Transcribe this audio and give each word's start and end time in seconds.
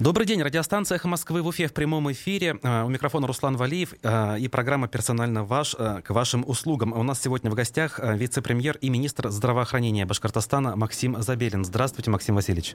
Добрый 0.00 0.26
день. 0.26 0.42
Радиостанция 0.42 0.96
«Эхо 0.96 1.06
Москвы» 1.06 1.40
в 1.40 1.46
Уфе 1.46 1.68
в 1.68 1.72
прямом 1.72 2.10
эфире. 2.10 2.58
А, 2.64 2.84
у 2.84 2.88
микрофона 2.88 3.28
Руслан 3.28 3.56
Валиев 3.56 3.94
а, 4.02 4.34
и 4.34 4.48
программа 4.48 4.88
«Персонально 4.88 5.44
ваш» 5.44 5.76
а, 5.78 6.02
к 6.02 6.10
вашим 6.10 6.42
услугам. 6.44 6.92
У 6.92 7.02
нас 7.04 7.22
сегодня 7.22 7.48
в 7.48 7.54
гостях 7.54 8.00
вице-премьер 8.02 8.76
и 8.80 8.90
министр 8.90 9.28
здравоохранения 9.30 10.04
Башкортостана 10.04 10.74
Максим 10.74 11.22
Забелин. 11.22 11.64
Здравствуйте, 11.64 12.10
Максим 12.10 12.34
Васильевич. 12.34 12.74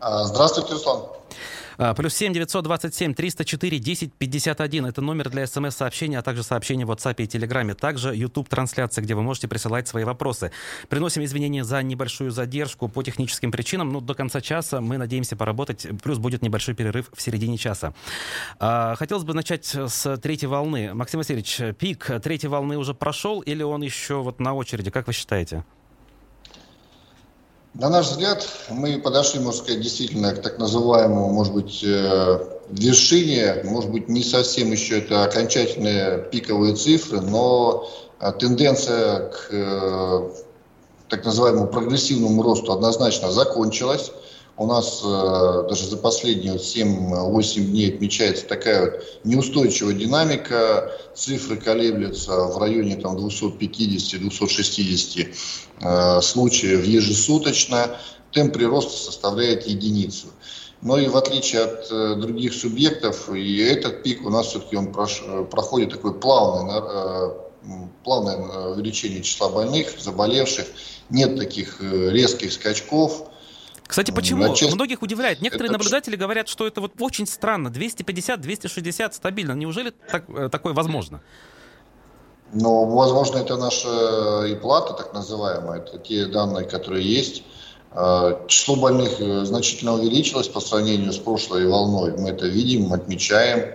Здравствуйте, 0.00 0.72
Руслан. 0.72 1.02
А, 1.80 1.94
плюс 1.94 2.14
7 2.14 2.32
927 2.32 3.14
304 3.14 3.78
10 3.78 4.12
51. 4.14 4.86
Это 4.86 5.00
номер 5.00 5.30
для 5.30 5.46
смс-сообщения, 5.46 6.18
а 6.18 6.22
также 6.22 6.42
сообщения 6.42 6.84
в 6.84 6.90
WhatsApp 6.90 7.14
и 7.18 7.26
Телеграме. 7.28 7.74
Также 7.74 8.14
YouTube-трансляция, 8.16 9.02
где 9.02 9.14
вы 9.14 9.22
можете 9.22 9.46
присылать 9.46 9.86
свои 9.86 10.02
вопросы. 10.02 10.50
Приносим 10.88 11.24
извинения 11.24 11.62
за 11.62 11.80
небольшую 11.82 12.32
задержку 12.32 12.88
по 12.88 13.04
техническим 13.04 13.52
причинам. 13.52 13.90
Ну, 13.90 14.00
до 14.00 14.14
конца 14.14 14.40
часа 14.40 14.80
мы 14.80 14.98
надеемся 14.98 15.36
поработать. 15.36 15.86
Плюс 16.02 16.18
будет 16.18 16.42
небольшой 16.42 16.74
перерыв 16.74 17.10
в 17.14 17.22
середине 17.22 17.56
часа. 17.56 17.94
А, 18.58 18.96
хотелось 18.96 19.24
бы 19.24 19.32
начать 19.32 19.66
с 19.66 20.16
третьей 20.18 20.48
волны. 20.48 20.94
Максим 20.94 21.18
Васильевич, 21.18 21.60
пик 21.78 22.10
третьей 22.22 22.48
волны 22.48 22.76
уже 22.76 22.92
прошел 22.92 23.40
или 23.40 23.62
он 23.62 23.82
еще 23.82 24.16
вот 24.16 24.40
на 24.40 24.52
очереди? 24.52 24.90
Как 24.90 25.06
вы 25.06 25.12
считаете? 25.12 25.62
На 27.78 27.88
наш 27.90 28.08
взгляд, 28.08 28.44
мы 28.70 28.98
подошли, 28.98 29.38
можно 29.38 29.62
сказать, 29.62 29.80
действительно 29.80 30.34
к 30.34 30.42
так 30.42 30.58
называемому, 30.58 31.28
может 31.28 31.54
быть, 31.54 31.84
э, 31.84 32.40
вершине, 32.70 33.62
может 33.62 33.92
быть, 33.92 34.08
не 34.08 34.24
совсем 34.24 34.72
еще 34.72 34.98
это 34.98 35.22
окончательные 35.22 36.18
пиковые 36.18 36.74
цифры, 36.74 37.20
но 37.20 37.88
э, 38.18 38.32
тенденция 38.32 39.28
к 39.28 39.48
э, 39.52 40.30
так 41.08 41.24
называемому 41.24 41.68
прогрессивному 41.68 42.42
росту 42.42 42.72
однозначно 42.72 43.30
закончилась. 43.30 44.10
У 44.58 44.66
нас 44.66 45.00
э, 45.04 45.66
даже 45.68 45.88
за 45.88 45.96
последние 45.96 46.54
вот 46.54 46.62
7-8 46.62 47.60
дней 47.60 47.94
отмечается 47.94 48.44
такая 48.44 48.90
вот 48.90 49.04
неустойчивая 49.22 49.94
динамика. 49.94 50.90
Цифры 51.14 51.58
колеблются 51.58 52.32
в 52.32 52.58
районе 52.58 52.96
там, 52.96 53.16
250-260 53.18 55.28
э, 55.80 56.20
случаев 56.20 56.84
ежесуточно. 56.84 57.96
Темп 58.32 58.54
прироста 58.54 58.98
составляет 58.98 59.68
единицу. 59.68 60.26
Но 60.82 60.98
и 60.98 61.06
в 61.06 61.16
отличие 61.16 61.62
от 61.62 61.86
э, 61.92 62.16
других 62.16 62.52
субъектов, 62.52 63.32
и 63.32 63.58
этот 63.58 64.02
пик 64.02 64.26
у 64.26 64.30
нас 64.30 64.48
все-таки 64.48 64.76
он 64.76 64.92
прош, 64.92 65.22
проходит 65.52 65.90
такое 65.90 66.14
плавное, 66.14 66.82
э, 66.82 67.30
плавное 68.02 68.38
увеличение 68.72 69.22
числа 69.22 69.50
больных, 69.50 70.00
заболевших. 70.00 70.66
Нет 71.10 71.36
таких 71.36 71.80
э, 71.80 72.10
резких 72.10 72.52
скачков. 72.52 73.28
Кстати, 73.88 74.10
почему? 74.10 74.46
Начать... 74.46 74.72
Многих 74.74 75.02
удивляет. 75.02 75.40
Некоторые 75.40 75.70
это... 75.70 75.78
наблюдатели 75.78 76.14
говорят, 76.14 76.46
что 76.48 76.66
это 76.66 76.82
вот 76.82 76.92
очень 77.00 77.26
странно. 77.26 77.68
250-260 77.68 79.12
стабильно. 79.14 79.52
Неужели 79.52 79.90
так, 79.90 80.24
э, 80.28 80.50
такое 80.50 80.74
возможно? 80.74 81.22
Ну, 82.52 82.84
возможно, 82.84 83.38
это 83.38 83.56
наша 83.56 84.44
и 84.46 84.54
плата, 84.56 84.92
так 84.92 85.14
называемая. 85.14 85.80
Это 85.80 85.98
те 85.98 86.26
данные, 86.26 86.66
которые 86.66 87.02
есть. 87.02 87.42
А, 87.90 88.46
число 88.46 88.76
больных 88.76 89.20
э, 89.20 89.46
значительно 89.46 89.94
увеличилось 89.94 90.48
по 90.48 90.60
сравнению 90.60 91.12
с 91.12 91.18
прошлой 91.18 91.66
волной. 91.66 92.14
Мы 92.18 92.28
это 92.28 92.46
видим, 92.46 92.92
отмечаем. 92.92 93.74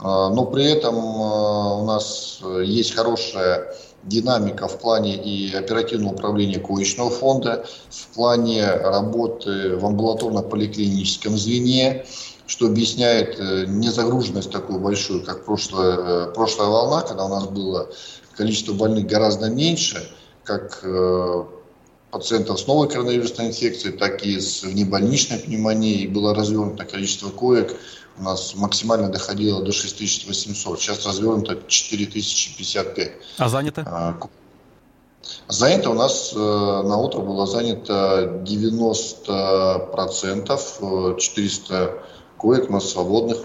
Но 0.00 0.46
при 0.46 0.64
этом 0.64 0.96
у 0.96 1.84
нас 1.84 2.40
есть 2.62 2.94
хорошая 2.94 3.74
динамика 4.08 4.68
в 4.68 4.78
плане 4.78 5.16
и 5.16 5.54
оперативного 5.54 6.14
управления 6.14 6.58
коечного 6.58 7.10
фонда, 7.10 7.66
в 7.90 8.14
плане 8.14 8.66
работы 8.70 9.76
в 9.76 9.84
амбулаторно-поликлиническом 9.84 11.36
звене, 11.36 12.04
что 12.46 12.66
объясняет 12.66 13.38
э, 13.38 13.66
незагруженность 13.66 14.50
такую 14.50 14.80
большую, 14.80 15.22
как 15.22 15.44
прошлая, 15.44 16.28
э, 16.28 16.32
прошлая 16.34 16.68
волна, 16.68 17.02
когда 17.02 17.26
у 17.26 17.28
нас 17.28 17.46
было 17.46 17.88
количество 18.36 18.72
больных 18.72 19.06
гораздо 19.06 19.50
меньше, 19.50 20.10
как 20.44 20.80
э, 20.82 21.44
пациентов 22.10 22.58
с 22.58 22.66
новой 22.66 22.88
коронавирусной 22.88 23.48
инфекцией, 23.48 23.96
так 23.96 24.24
и 24.24 24.40
с 24.40 24.62
внебольничной 24.62 25.38
пневмонией. 25.38 26.06
Было 26.06 26.34
развернуто 26.34 26.84
количество 26.84 27.28
коек 27.28 27.76
у 28.18 28.22
нас 28.22 28.54
максимально 28.54 29.08
доходило 29.08 29.62
до 29.62 29.72
6800. 29.72 30.80
Сейчас 30.80 31.06
развернуто 31.06 31.58
4055. 31.66 33.12
А 33.38 33.48
занято? 33.48 33.82
А, 33.86 34.14
занято 35.48 35.90
у 35.90 35.94
нас 35.94 36.32
э, 36.34 36.38
на 36.38 36.96
утро 36.96 37.20
было 37.20 37.46
занято 37.46 38.42
90%, 38.44 41.18
400 41.18 41.74
э, 41.74 41.98
коек 42.38 42.70
у 42.70 42.72
нас 42.72 42.90
свободных. 42.90 43.38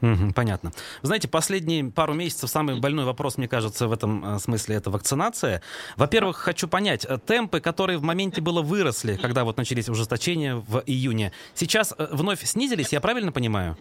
Понятно. 0.00 0.72
Знаете, 1.02 1.28
последние 1.28 1.84
пару 1.84 2.14
месяцев 2.14 2.50
самый 2.50 2.80
больной 2.80 3.04
вопрос, 3.04 3.36
мне 3.36 3.48
кажется, 3.48 3.86
в 3.86 3.92
этом 3.92 4.36
э, 4.36 4.38
смысле 4.38 4.76
это 4.76 4.90
вакцинация. 4.90 5.62
Во-первых, 5.96 6.36
хочу 6.36 6.68
понять, 6.68 7.06
темпы, 7.26 7.60
которые 7.60 7.98
в 7.98 8.02
моменте 8.02 8.40
было 8.40 8.62
выросли, 8.62 9.16
когда 9.16 9.44
вот 9.44 9.56
начались 9.56 9.88
ужесточения 9.88 10.56
в 10.56 10.82
июне, 10.86 11.32
сейчас 11.54 11.94
вновь 11.98 12.44
снизились, 12.44 12.92
я 12.92 13.00
правильно 13.00 13.32
понимаю? 13.32 13.76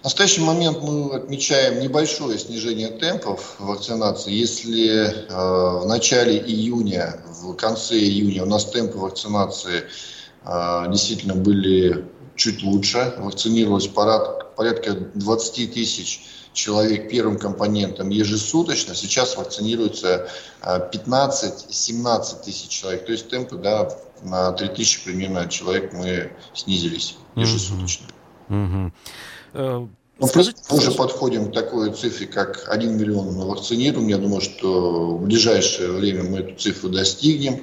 В 0.00 0.04
настоящий 0.04 0.42
момент 0.42 0.82
мы 0.82 1.16
отмечаем 1.16 1.80
небольшое 1.80 2.38
снижение 2.38 2.88
темпов 2.88 3.56
вакцинации. 3.58 4.32
Если 4.32 4.88
э, 4.98 5.82
в 5.82 5.86
начале 5.86 6.38
июня, 6.38 7.20
в 7.26 7.54
конце 7.54 7.96
июня 7.96 8.44
у 8.44 8.46
нас 8.46 8.66
темпы 8.66 8.98
вакцинации 8.98 9.84
э, 10.44 10.84
действительно 10.90 11.34
были 11.34 12.06
чуть 12.36 12.62
лучше, 12.62 13.14
вакцинировалось 13.18 13.88
порад, 13.88 14.47
порядка 14.58 14.94
20 15.14 15.72
тысяч 15.72 16.26
человек 16.52 17.08
первым 17.08 17.38
компонентом 17.38 18.08
ежесуточно, 18.08 18.96
сейчас 18.96 19.36
вакцинируется 19.36 20.28
15-17 20.62 22.44
тысяч 22.44 22.68
человек. 22.68 23.06
То 23.06 23.12
есть 23.12 23.28
темпы 23.28 23.56
да, 23.56 23.88
на 24.24 24.50
3 24.50 24.70
тысячи 24.70 25.04
примерно 25.04 25.48
человек 25.48 25.92
мы 25.92 26.32
снизились 26.54 27.16
ежесуточно. 27.36 28.06
Mm-hmm. 28.48 28.92
Ну, 30.20 30.26
Скажите, 30.26 30.60
мы 30.68 30.78
уже 30.78 30.90
подходим 30.90 31.52
к 31.52 31.54
такой 31.54 31.92
цифре, 31.92 32.26
как 32.26 32.68
1 32.68 32.98
миллион 32.98 33.36
вакцинированных. 33.36 34.10
Я 34.10 34.18
думаю, 34.18 34.40
что 34.40 35.16
в 35.18 35.22
ближайшее 35.22 35.92
время 35.92 36.24
мы 36.24 36.38
эту 36.38 36.56
цифру 36.58 36.88
достигнем. 36.88 37.62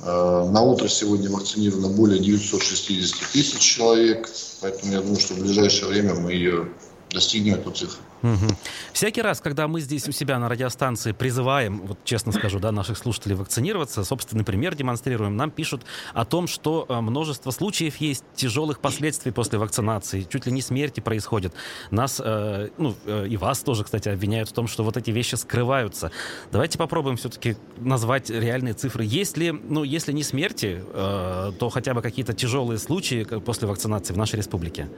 Э, 0.00 0.46
на 0.50 0.60
утро 0.60 0.88
сегодня 0.88 1.30
вакцинировано 1.30 1.88
более 1.88 2.18
960 2.18 3.32
тысяч 3.32 3.58
человек, 3.60 4.28
поэтому 4.60 4.92
я 4.92 5.00
думаю, 5.00 5.20
что 5.20 5.34
в 5.34 5.40
ближайшее 5.40 5.88
время 5.88 6.14
мы 6.14 6.32
ее 6.32 6.68
достигнем 7.10 7.54
эту 7.54 7.70
цифру. 7.70 8.02
Угу. 8.26 8.56
Всякий 8.92 9.22
раз, 9.22 9.40
когда 9.40 9.68
мы 9.68 9.80
здесь 9.80 10.08
у 10.08 10.12
себя 10.12 10.38
на 10.38 10.48
радиостанции 10.48 11.12
призываем, 11.12 11.82
вот 11.86 11.98
честно 12.04 12.32
скажу, 12.32 12.58
да, 12.58 12.72
наших 12.72 12.98
слушателей 12.98 13.36
вакцинироваться, 13.36 14.04
собственный 14.04 14.44
пример 14.44 14.74
демонстрируем, 14.74 15.36
нам 15.36 15.50
пишут 15.50 15.84
о 16.12 16.24
том, 16.24 16.46
что 16.46 16.86
э, 16.88 17.00
множество 17.00 17.50
случаев 17.50 17.96
есть 17.96 18.24
тяжелых 18.34 18.80
последствий 18.80 19.32
после 19.32 19.58
вакцинации, 19.58 20.22
чуть 20.22 20.46
ли 20.46 20.52
не 20.52 20.60
смерти 20.60 21.00
происходят. 21.00 21.54
Нас, 21.90 22.20
э, 22.24 22.68
ну, 22.78 22.94
э, 23.04 23.28
и 23.28 23.36
вас 23.36 23.60
тоже, 23.60 23.84
кстати, 23.84 24.08
обвиняют 24.08 24.48
в 24.48 24.52
том, 24.52 24.66
что 24.66 24.82
вот 24.82 24.96
эти 24.96 25.10
вещи 25.10 25.36
скрываются. 25.36 26.10
Давайте 26.50 26.78
попробуем 26.78 27.16
все-таки 27.16 27.56
назвать 27.78 28.30
реальные 28.30 28.74
цифры. 28.74 29.04
Если, 29.04 29.50
ну, 29.50 29.84
если 29.84 30.12
не 30.12 30.22
смерти, 30.22 30.82
э, 30.84 31.52
то 31.58 31.68
хотя 31.68 31.94
бы 31.94 32.02
какие-то 32.02 32.32
тяжелые 32.32 32.78
случаи 32.78 33.24
после 33.24 33.68
вакцинации 33.68 34.14
в 34.14 34.16
нашей 34.16 34.36
республике. 34.36 34.88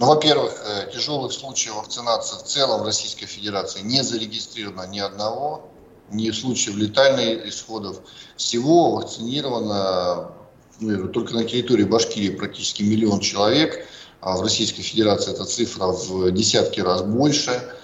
Ну, 0.00 0.06
во-первых, 0.06 0.54
э, 0.64 0.90
тяжелых 0.92 1.32
случаев 1.32 1.74
вакцинации 1.74 2.36
в 2.36 2.44
целом 2.44 2.82
в 2.82 2.84
Российской 2.84 3.26
Федерации 3.26 3.80
не 3.80 4.04
зарегистрировано 4.04 4.86
ни 4.86 5.00
одного, 5.00 5.68
ни 6.12 6.30
случаев 6.30 6.76
летальных 6.76 7.44
исходов. 7.46 7.98
Всего 8.36 8.92
вакцинировано 8.92 10.30
ну, 10.78 11.08
только 11.08 11.34
на 11.34 11.42
территории 11.42 11.82
Башкирии 11.82 12.30
практически 12.30 12.84
миллион 12.84 13.18
человек, 13.18 13.88
а 14.20 14.36
в 14.36 14.42
Российской 14.42 14.82
Федерации 14.82 15.32
эта 15.32 15.44
цифра 15.44 15.86
в 15.86 16.30
десятки 16.30 16.80
раз 16.80 17.02
больше– 17.02 17.60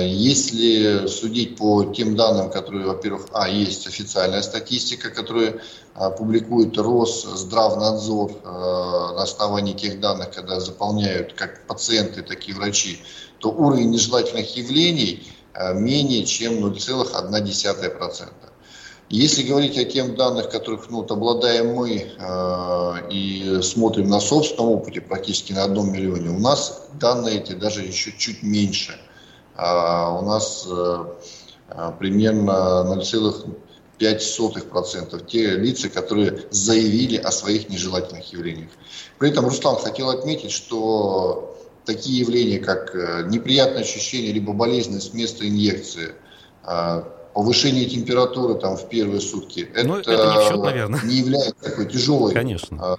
если 0.00 1.06
судить 1.08 1.56
по 1.56 1.84
тем 1.84 2.16
данным, 2.16 2.50
которые, 2.50 2.86
во-первых, 2.86 3.26
а, 3.32 3.48
есть 3.48 3.86
официальная 3.86 4.40
статистика, 4.40 5.10
которую 5.10 5.60
а, 5.94 6.08
публикует 6.10 6.78
Росздравнадзор 6.78 8.32
а, 8.44 9.12
на 9.12 9.22
основании 9.22 9.74
тех 9.74 10.00
данных, 10.00 10.30
когда 10.30 10.58
заполняют 10.58 11.34
как 11.34 11.66
пациенты, 11.66 12.22
так 12.22 12.48
и 12.48 12.54
врачи, 12.54 13.02
то 13.40 13.50
уровень 13.50 13.90
нежелательных 13.90 14.56
явлений 14.56 15.30
а, 15.52 15.74
менее 15.74 16.24
чем 16.24 16.64
0,1%. 16.64 18.28
Если 19.10 19.42
говорить 19.42 19.76
о 19.76 19.84
тех 19.84 20.16
данных, 20.16 20.50
которых 20.50 20.88
ну, 20.88 20.98
вот, 20.98 21.10
обладаем 21.10 21.74
мы 21.74 22.12
э, 22.18 23.10
и 23.10 23.60
смотрим 23.62 24.10
на 24.10 24.20
собственном 24.20 24.72
опыте, 24.72 25.00
практически 25.00 25.54
на 25.54 25.64
одном 25.64 25.90
миллионе, 25.90 26.28
у 26.28 26.38
нас 26.38 26.88
данные 27.00 27.38
эти 27.38 27.52
даже 27.52 27.80
еще 27.80 28.12
чуть 28.18 28.42
меньше– 28.42 29.00
а 29.07 29.07
у 29.58 30.22
нас 30.22 30.66
э, 30.70 31.04
э, 31.70 31.92
примерно 31.98 32.84
0,5 32.86 33.56
0,05% 33.98 35.26
те 35.26 35.56
лица, 35.56 35.88
которые 35.88 36.44
заявили 36.50 37.16
о 37.16 37.30
своих 37.32 37.68
нежелательных 37.68 38.32
явлениях. 38.32 38.70
При 39.18 39.30
этом, 39.30 39.44
Руслан, 39.44 39.76
хотел 39.76 40.10
отметить, 40.10 40.52
что 40.52 41.56
такие 41.84 42.20
явления, 42.20 42.58
как 42.58 42.94
э, 42.94 43.24
неприятное 43.28 43.82
ощущение 43.82 44.32
либо 44.32 44.52
болезненность 44.52 45.14
места 45.14 45.48
инъекции, 45.48 46.14
а, 46.62 47.08
повышение 47.38 47.84
температуры 47.84 48.56
там 48.56 48.76
в 48.76 48.88
первые 48.88 49.20
сутки, 49.20 49.70
ну, 49.84 49.98
это, 49.98 50.10
это 50.10 50.26
не, 50.26 50.48
счет, 50.48 50.60
наверное. 50.60 51.00
не 51.04 51.14
является 51.18 51.54
такой 51.62 51.86
тяжелой 51.86 52.34
Конечно. 52.34 52.76
А, 52.82 52.96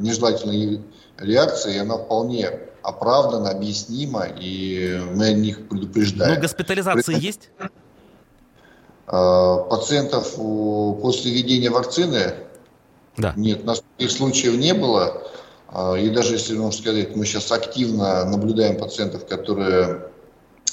нежелательной 0.00 0.80
реакцией, 1.18 1.78
она 1.78 1.96
вполне 1.96 2.50
оправдана, 2.82 3.50
объяснима, 3.50 4.26
и 4.26 5.00
мы 5.14 5.26
о 5.26 5.32
них 5.34 5.68
предупреждаем. 5.68 6.34
Ну, 6.34 6.40
госпитализации 6.40 7.14
При... 7.14 7.24
есть? 7.24 7.50
А, 9.06 9.58
пациентов 9.58 10.34
после 10.34 11.30
введения 11.30 11.70
вакцины 11.70 12.34
да. 13.16 13.34
нет, 13.36 13.64
таких 13.64 14.10
случаев 14.10 14.56
не 14.56 14.74
было. 14.74 15.22
А, 15.68 15.94
и 15.94 16.08
даже 16.08 16.32
если, 16.32 16.56
можно 16.56 16.76
сказать, 16.76 17.14
мы 17.14 17.24
сейчас 17.24 17.52
активно 17.52 18.24
наблюдаем 18.24 18.80
пациентов, 18.80 19.28
которые 19.28 20.10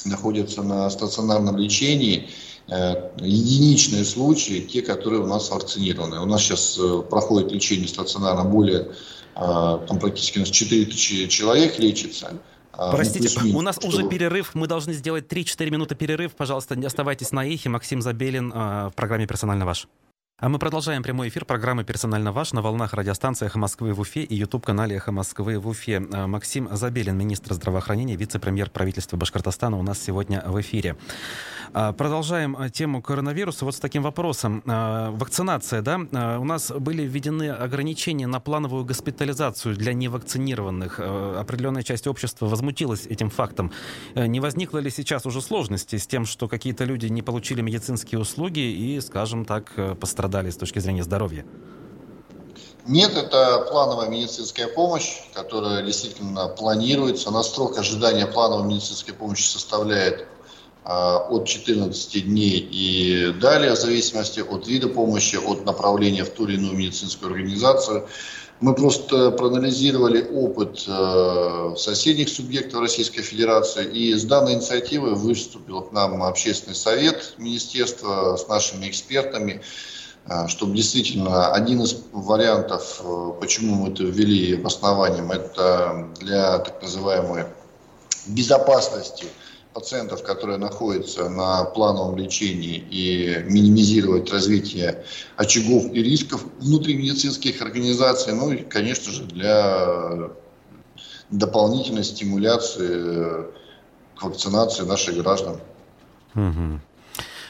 находятся 0.04 0.64
на 0.64 0.90
стационарном 0.90 1.58
лечении, 1.58 2.32
единичные 2.68 4.04
случаи, 4.04 4.60
те, 4.60 4.82
которые 4.82 5.22
у 5.22 5.28
нас 5.28 5.50
вакцинированы. 5.50 6.20
У 6.20 6.26
нас 6.26 6.42
сейчас 6.42 6.78
э, 6.78 7.02
проходит 7.10 7.52
лечение 7.52 7.88
стационарно 7.88 8.44
более, 8.44 8.92
а, 9.36 9.78
там 9.88 10.00
практически 10.00 10.40
у 10.40 10.42
нас 10.42 10.50
4 10.50 10.86
тысячи 10.86 11.28
человек 11.28 11.80
лечится. 11.80 12.34
Ну, 12.78 12.92
Простите, 12.92 13.30
ну, 13.42 13.58
у 13.58 13.62
нас 13.62 13.78
что... 13.78 13.88
уже 13.88 14.08
перерыв, 14.08 14.54
мы 14.54 14.68
должны 14.68 14.94
сделать 14.94 15.28
3-4 15.28 15.70
минуты 15.70 15.96
перерыв. 15.96 16.36
Пожалуйста, 16.36 16.76
не 16.76 16.86
оставайтесь 16.86 17.32
на 17.32 17.48
эхе. 17.48 17.70
Максим 17.70 18.02
Забелин 18.02 18.52
в 18.52 18.94
программе 18.96 19.26
«Персонально 19.26 19.66
ваш». 19.66 19.88
А 20.40 20.50
мы 20.50 20.60
продолжаем 20.60 21.02
прямой 21.02 21.30
эфир 21.30 21.46
программы 21.46 21.84
«Персонально 21.84 22.32
ваш» 22.32 22.54
на 22.54 22.62
волнах 22.62 22.94
радиостанции 22.94 23.48
«Эхо 23.48 23.58
Москвы» 23.58 23.92
в 23.94 24.00
Уфе 24.00 24.22
и 24.22 24.36
YouTube-канале 24.36 24.98
«Эхо 24.98 25.12
Москвы» 25.12 25.58
в 25.58 25.68
Уфе. 25.68 26.00
А, 26.14 26.28
Максим 26.28 26.70
Забелин, 26.72 27.18
министр 27.18 27.56
здравоохранения, 27.56 28.16
вице-премьер 28.16 28.70
правительства 28.70 29.18
Башкортостана 29.18 29.80
у 29.80 29.82
нас 29.82 30.00
сегодня 30.00 30.44
в 30.46 30.62
эфире. 30.62 30.96
А, 31.74 31.92
продолжаем 31.92 32.56
а, 32.56 32.70
тему 32.70 33.02
коронавируса 33.02 33.66
вот 33.66 33.74
с 33.74 33.80
таким 33.80 34.04
вопросом. 34.04 34.62
Вакцинация, 34.64 35.82
да? 35.82 35.98
У 36.38 36.44
нас 36.44 36.70
были 36.72 37.02
введены 37.02 37.50
ограничения 37.50 38.28
на 38.28 38.40
плановую 38.40 38.86
госпитализацию 38.86 39.76
для 39.76 39.94
невакцинированных. 39.94 41.00
Определенная 41.00 41.82
часть 41.82 42.06
общества 42.06 42.46
возмутилась 42.46 43.08
этим 43.08 43.32
фактом. 43.32 43.72
Не 44.14 44.40
возникло 44.40 44.78
ли 44.78 44.92
сейчас 44.92 45.26
уже 45.26 45.42
сложности 45.42 45.96
с 45.96 46.06
тем, 46.06 46.28
что 46.28 46.48
какие-то 46.48 46.84
люди 46.84 47.08
не 47.08 47.24
получили 47.24 47.62
медицинские 47.62 48.20
услуги 48.20 48.60
и, 48.60 49.02
скажем 49.02 49.44
так, 49.44 49.74
пострадали 50.00 50.27
пострадали 50.28 50.52
с 50.52 50.58
точки 50.58 50.80
зрения 50.80 51.04
здоровья? 51.04 51.46
Нет, 52.86 53.18
это 53.18 53.66
плановая 53.70 54.10
медицинская 54.10 54.68
помощь, 54.68 55.22
которая 55.34 55.84
действительно 55.84 56.48
планируется. 56.48 57.32
На 57.32 57.44
срок 57.44 57.78
ожидания 57.78 58.28
плановой 58.28 58.68
медицинской 58.68 59.14
помощи 59.14 59.44
составляет 59.44 60.28
э, 60.86 60.90
от 60.90 61.48
14 61.48 62.26
дней 62.26 62.60
и 62.60 63.34
далее, 63.42 63.74
в 63.74 63.78
зависимости 63.78 64.40
от 64.42 64.68
вида 64.68 64.88
помощи, 64.88 65.38
от 65.38 65.66
направления 65.66 66.24
в 66.24 66.30
ту 66.30 66.46
или 66.46 66.56
иную 66.56 66.78
медицинскую 66.78 67.32
организацию. 67.32 68.08
Мы 68.60 68.74
просто 68.74 69.32
проанализировали 69.32 70.28
опыт 70.34 70.84
э, 70.88 71.76
соседних 71.78 72.30
субъектов 72.30 72.82
Российской 72.82 73.22
Федерации, 73.22 73.86
и 73.86 74.14
с 74.14 74.24
данной 74.24 74.54
инициативой 74.54 75.14
выступил 75.14 75.82
к 75.82 75.92
нам 75.92 76.24
общественный 76.24 76.76
совет 76.76 77.36
министерства 77.38 78.36
с 78.38 78.48
нашими 78.48 78.88
экспертами. 78.90 79.62
А, 80.30 80.48
чтобы 80.50 80.76
действительно 80.76 81.54
один 81.54 81.82
из 81.82 82.04
вариантов, 82.12 83.02
э, 83.02 83.32
почему 83.40 83.76
мы 83.76 83.94
это 83.94 84.04
ввели 84.04 84.56
обоснованием, 84.56 85.32
это 85.32 86.10
для 86.20 86.60
так 86.60 86.82
называемой 86.82 87.46
безопасности 88.28 89.26
пациентов, 89.74 90.24
которые 90.24 90.58
находятся 90.58 91.30
на 91.30 91.64
плановом 91.64 92.18
лечении 92.18 92.76
и 92.76 93.42
минимизировать 93.46 94.30
развитие 94.30 95.06
очагов 95.38 95.86
и 95.94 96.04
рисков 96.04 96.44
внутри 96.60 96.96
медицинских 96.96 97.62
организаций, 97.62 98.34
ну 98.34 98.52
и, 98.52 98.64
конечно 98.64 99.14
же, 99.14 99.24
для 99.24 100.32
дополнительной 101.30 102.04
стимуляции 102.04 103.46
к 104.18 104.24
вакцинации 104.24 104.84
наших 104.84 105.16
граждан. 105.16 105.62
Угу. 106.36 106.82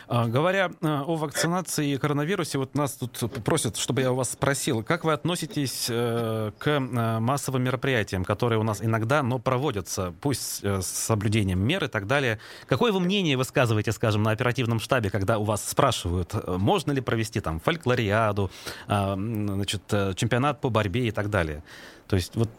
А, 0.10 0.28
говоря 0.28 0.72
а, 0.82 1.04
о 1.04 1.16
вакцинации 1.16 1.90
и 1.90 1.98
коронавирусе, 1.98 2.58
вот 2.58 2.76
нас 2.76 2.94
тут 2.94 3.20
просят, 3.44 3.76
чтобы 3.76 4.02
я 4.02 4.12
у 4.12 4.16
вас 4.16 4.32
спросил, 4.32 4.82
как 4.82 5.04
вы 5.04 5.12
относитесь 5.12 5.88
э, 5.90 6.52
к 6.58 6.68
э, 6.68 6.80
массовым 7.20 7.64
мероприятиям, 7.64 8.24
которые 8.24 8.58
у 8.58 8.64
нас 8.64 8.82
иногда, 8.82 9.22
но 9.22 9.38
проводятся, 9.38 10.14
пусть 10.22 10.64
э, 10.64 10.82
с 10.82 10.88
соблюдением 10.88 11.60
мер 11.60 11.84
и 11.84 11.88
так 11.90 12.08
далее. 12.08 12.40
Какое 12.68 12.94
вы 12.94 13.02
мнение 13.02 13.36
высказываете, 13.36 13.92
скажем, 13.92 14.24
на 14.24 14.32
оперативном 14.32 14.80
штабе, 14.80 15.10
когда 15.10 15.40
у 15.40 15.44
вас 15.44 15.68
спрашивают, 15.68 16.34
можно 16.48 16.94
ли 16.94 17.02
провести 17.02 17.42
там 17.42 17.60
фольклориаду, 17.60 18.50
а, 18.88 19.16
значит, 19.16 19.82
чемпионат 20.16 20.62
по 20.62 20.70
борьбе 20.70 21.08
и 21.08 21.12
так 21.12 21.30
далее? 21.30 21.64
То 22.08 22.16
есть 22.16 22.36
вот 22.36 22.50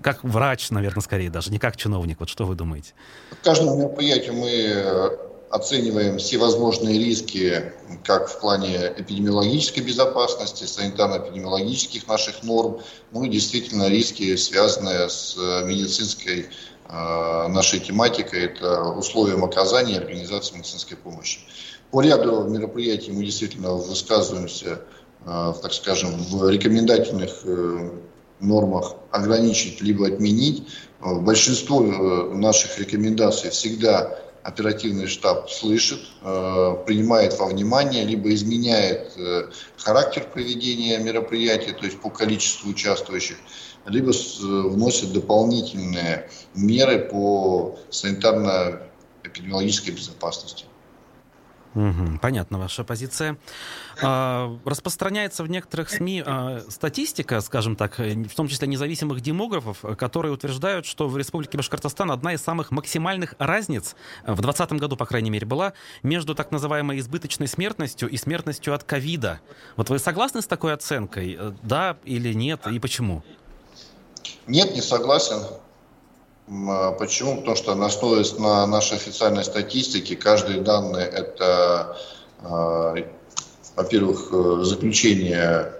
как 0.00 0.24
врач, 0.24 0.70
наверное, 0.70 1.02
скорее 1.02 1.30
даже, 1.30 1.50
не 1.50 1.58
как 1.58 1.76
чиновник. 1.76 2.20
Вот 2.20 2.28
что 2.28 2.46
вы 2.46 2.54
думаете? 2.54 2.94
Каждому 3.42 3.76
мероприятию 3.76 4.34
мы 4.34 5.35
оцениваем 5.56 6.18
все 6.18 6.36
возможные 6.36 6.98
риски 6.98 7.72
как 8.04 8.28
в 8.28 8.40
плане 8.40 8.92
эпидемиологической 8.96 9.82
безопасности, 9.82 10.64
санитарно-эпидемиологических 10.64 12.06
наших 12.06 12.42
норм, 12.42 12.80
ну 13.12 13.24
и 13.24 13.28
действительно 13.28 13.88
риски, 13.88 14.36
связанные 14.36 15.08
с 15.08 15.36
медицинской 15.36 16.46
э, 16.88 17.48
нашей 17.48 17.80
тематикой, 17.80 18.44
это 18.44 18.82
условиям 18.82 19.44
оказания 19.44 19.94
и 19.94 19.98
организации 19.98 20.56
медицинской 20.56 20.96
помощи. 20.96 21.40
По 21.90 22.02
ряду 22.02 22.44
мероприятий 22.44 23.12
мы 23.12 23.24
действительно 23.24 23.72
высказываемся, 23.72 24.82
э, 25.24 25.54
так 25.62 25.72
скажем, 25.72 26.10
в 26.30 26.48
рекомендательных 26.50 27.30
э, 27.44 27.90
нормах 28.40 28.94
ограничить 29.10 29.80
либо 29.80 30.06
отменить. 30.08 30.68
Большинство 31.00 31.80
наших 31.80 32.78
рекомендаций 32.78 33.50
всегда 33.50 34.18
оперативный 34.46 35.08
штаб 35.08 35.50
слышит, 35.50 35.98
э, 36.22 36.76
принимает 36.86 37.36
во 37.36 37.46
внимание, 37.46 38.04
либо 38.04 38.32
изменяет 38.32 39.12
э, 39.16 39.50
характер 39.76 40.28
проведения 40.32 40.98
мероприятия, 40.98 41.72
то 41.72 41.84
есть 41.84 42.00
по 42.00 42.10
количеству 42.10 42.70
участвующих, 42.70 43.38
либо 43.86 44.12
вносит 44.40 45.12
дополнительные 45.12 46.30
меры 46.54 47.00
по 47.00 47.76
санитарно-эпидемиологической 47.90 49.90
безопасности. 49.90 50.66
Угу, 51.76 52.20
понятна 52.22 52.58
ваша 52.58 52.84
позиция. 52.84 53.36
А, 54.02 54.58
распространяется 54.64 55.44
в 55.44 55.50
некоторых 55.50 55.90
СМИ 55.90 56.22
а, 56.24 56.62
статистика, 56.70 57.42
скажем 57.42 57.76
так, 57.76 57.98
в 57.98 58.34
том 58.34 58.48
числе 58.48 58.66
независимых 58.66 59.20
демографов, 59.20 59.84
которые 59.98 60.32
утверждают, 60.32 60.86
что 60.86 61.06
в 61.06 61.18
Республике 61.18 61.58
Башкортостан 61.58 62.10
одна 62.10 62.32
из 62.32 62.40
самых 62.40 62.70
максимальных 62.70 63.34
разниц, 63.38 63.94
в 64.22 64.40
2020 64.40 64.72
году, 64.80 64.96
по 64.96 65.04
крайней 65.04 65.28
мере, 65.28 65.46
была 65.46 65.74
между 66.02 66.34
так 66.34 66.50
называемой 66.50 66.98
избыточной 66.98 67.46
смертностью 67.46 68.08
и 68.08 68.16
смертностью 68.16 68.72
от 68.72 68.82
ковида. 68.82 69.40
Вот 69.76 69.90
вы 69.90 69.98
согласны 69.98 70.40
с 70.40 70.46
такой 70.46 70.72
оценкой? 70.72 71.38
Да 71.62 71.98
или 72.04 72.32
нет? 72.32 72.66
И 72.66 72.78
почему? 72.78 73.22
Нет, 74.46 74.74
не 74.74 74.80
согласен. 74.80 75.42
А 76.48 76.92
почему? 76.92 77.38
Потому 77.38 77.56
что 77.56 77.72
основываясь 77.72 78.38
на 78.38 78.66
нашей 78.66 78.96
официальной 78.96 79.44
статистике, 79.44 80.16
каждые 80.16 80.60
данные 80.60 81.06
это, 81.06 81.96
а, 82.40 82.94
во-первых, 83.74 84.28
э, 84.32 84.62
заключение 84.62 85.72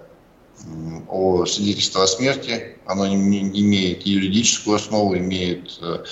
о 1.08 1.46
свидетельстве 1.46 2.02
о 2.02 2.06
смерти, 2.06 2.78
оно 2.87 3.06
не 3.06 3.42
имеет 3.61 4.06
юридическую 4.06 4.76
основу, 4.76 5.16
имеет 5.16 5.78
э, 5.80 6.04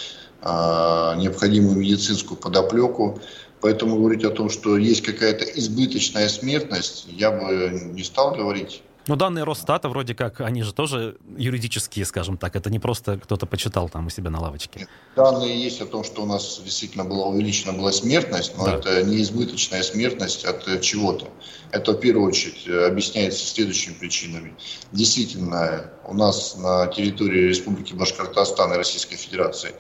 а, 0.42 1.16
необходимую 1.16 1.76
медицинскую 1.76 2.38
подоплеку. 2.38 3.18
Поэтому 3.61 3.96
говорить 3.96 4.25
о 4.25 4.30
том, 4.30 4.50
что 4.50 4.76
есть 4.76 5.02
какая-то 5.02 5.44
избыточная 5.58 6.28
смертность, 6.28 7.06
я 7.08 7.30
бы 7.30 7.70
не 7.92 8.04
стал 8.04 8.34
говорить. 8.37 8.82
Но 9.06 9.16
данные 9.16 9.44
Росстата 9.44 9.88
вроде 9.88 10.14
как, 10.14 10.40
они 10.40 10.62
же 10.62 10.73
тоже 10.73 11.16
юридические, 11.37 12.04
скажем 12.04 12.38
так. 12.38 12.56
Это 12.56 12.70
не 12.70 12.78
просто 12.78 13.18
кто-то 13.18 13.46
почитал 13.46 13.88
там 13.88 14.06
у 14.06 14.11
себя 14.11 14.30
на 14.30 14.40
лавочке. 14.40 14.88
Данные 15.14 15.62
есть 15.62 15.80
о 15.80 15.87
том, 15.87 16.04
что 16.04 16.23
у 16.23 16.26
нас 16.26 16.61
действительно 16.64 17.04
была 17.04 17.26
увеличена 17.26 17.73
была 17.73 17.92
смертность, 17.92 18.56
но 18.56 18.64
да. 18.64 18.76
это 18.76 19.02
не 19.04 19.23
избыточная 19.23 19.82
смертность 19.82 20.44
от 20.44 20.80
чего-то. 20.80 21.28
Это 21.70 21.92
в 21.92 22.00
первую 22.00 22.28
очередь 22.28 22.66
объясняется 22.68 23.44
следующими 23.44 23.94
причинами. 23.94 24.54
Действительно, 24.92 25.90
у 26.06 26.14
нас 26.14 26.56
на 26.56 26.87
территории 26.87 27.49
Республики 27.49 27.94
Башкортостан 27.94 28.73
и 28.73 28.76
Российской 28.76 29.16
Федерации 29.16 29.75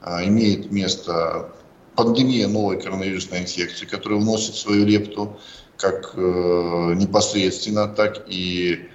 а, 0.00 0.24
имеет 0.24 0.70
место 0.72 1.52
пандемия 1.96 2.48
новой 2.48 2.80
коронавирусной 2.80 3.40
инфекции, 3.40 3.84
которая 3.84 4.20
вносит 4.20 4.54
свою 4.54 4.86
лепту 4.86 5.38
как 5.80 6.14
непосредственно, 6.16 7.88
так 7.88 8.24
и 8.28 8.88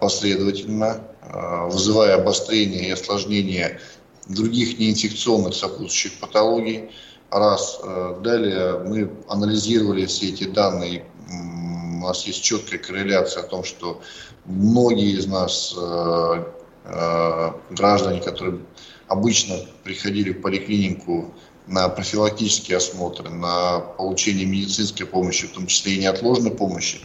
последовательно, 0.00 1.00
вызывая 1.66 2.16
обострение 2.16 2.88
и 2.88 2.92
осложнение 2.92 3.78
других 4.28 4.78
неинфекционных 4.78 5.54
сопутствующих 5.54 6.18
патологий. 6.20 6.90
Раз. 7.30 7.80
Далее 8.22 8.78
мы 8.80 9.10
анализировали 9.28 10.06
все 10.06 10.30
эти 10.30 10.44
данные. 10.44 11.04
У 11.28 12.06
нас 12.06 12.24
есть 12.26 12.42
четкая 12.42 12.78
корреляция 12.80 13.44
о 13.44 13.46
том, 13.46 13.62
что 13.62 14.00
многие 14.46 15.12
из 15.12 15.26
нас 15.26 15.74
граждане, 17.70 18.20
которые 18.20 18.60
обычно 19.06 19.56
приходили 19.84 20.32
в 20.32 20.40
поликлинику 20.40 21.32
на 21.70 21.88
профилактические 21.88 22.78
осмотры, 22.78 23.30
на 23.30 23.78
получение 23.78 24.44
медицинской 24.44 25.06
помощи, 25.06 25.46
в 25.46 25.52
том 25.52 25.68
числе 25.68 25.94
и 25.94 25.98
неотложной 25.98 26.50
помощи, 26.50 27.00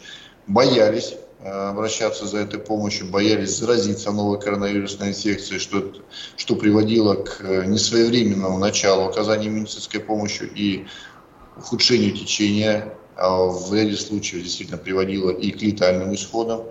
боялись 0.47 1.13
э, 1.41 1.49
обращаться 1.49 2.25
за 2.25 2.39
этой 2.39 2.59
помощью, 2.59 3.05
боялись 3.07 3.55
заразиться 3.55 4.11
новой 4.11 4.39
коронавирусной 4.39 5.09
инфекцией, 5.09 5.59
что, 5.59 5.93
что 6.35 6.55
приводило 6.55 7.13
к 7.13 7.41
э, 7.41 7.65
несвоевременному 7.65 8.57
началу 8.57 9.03
оказания 9.03 9.49
медицинской 9.49 9.99
помощи 9.99 10.49
и 10.55 10.87
ухудшению 11.55 12.13
течения, 12.13 12.91
а 13.15 13.45
в 13.45 13.71
ряде 13.71 13.95
случаев 13.95 14.43
действительно 14.43 14.79
приводило 14.79 15.29
и 15.29 15.51
к 15.51 15.61
летальным 15.61 16.15
исходам. 16.15 16.63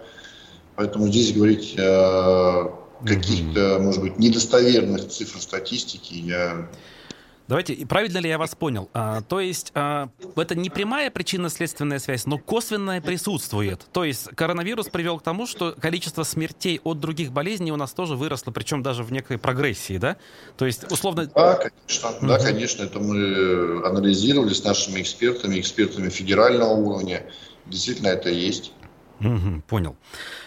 Поэтому 0.75 1.07
здесь 1.07 1.33
говорить 1.33 1.77
о 1.79 2.75
каких-то, 3.07 3.79
может 3.81 4.01
быть, 4.01 4.19
недостоверных 4.19 5.09
цифр 5.09 5.41
статистики 5.41 6.15
я 6.15 6.69
Давайте, 7.47 7.75
правильно 7.87 8.19
ли 8.19 8.29
я 8.29 8.39
вас 8.39 8.55
понял? 8.55 8.89
А, 8.95 9.21
то 9.21 9.39
есть 9.39 9.71
а, 9.75 10.09
это 10.37 10.55
не 10.55 10.71
прямая 10.71 11.11
причинно-следственная 11.11 11.99
связь, 11.99 12.25
но 12.25 12.39
косвенная 12.39 13.03
присутствует. 13.03 13.87
То 13.93 14.05
есть 14.05 14.29
коронавирус 14.35 14.89
привел 14.89 15.19
к 15.19 15.23
тому, 15.23 15.47
что 15.47 15.75
количество 15.79 16.23
смертей 16.23 16.81
от 16.85 17.01
других 17.01 17.33
болезней 17.33 17.71
у 17.71 17.77
нас 17.77 17.93
тоже 17.93 18.17
выросло, 18.17 18.51
причем 18.51 18.83
даже 18.83 19.03
в 19.03 19.13
некой 19.13 19.37
прогрессии, 19.37 19.99
да? 19.99 20.17
То 20.57 20.65
есть 20.65 20.91
условно... 20.91 21.27
Да, 21.35 21.57
конечно, 21.57 22.11
угу. 22.11 22.27
да, 22.27 22.39
конечно, 22.39 22.83
это 22.83 22.99
мы 22.99 23.87
анализировали 23.87 24.55
с 24.55 24.65
нашими 24.65 25.03
экспертами, 25.03 25.61
экспертами 25.61 26.09
федерального 26.09 26.73
уровня. 26.73 27.27
Действительно, 27.67 28.09
это 28.09 28.31
есть. 28.31 28.73
Угу, 29.21 29.63
понял. 29.69 29.97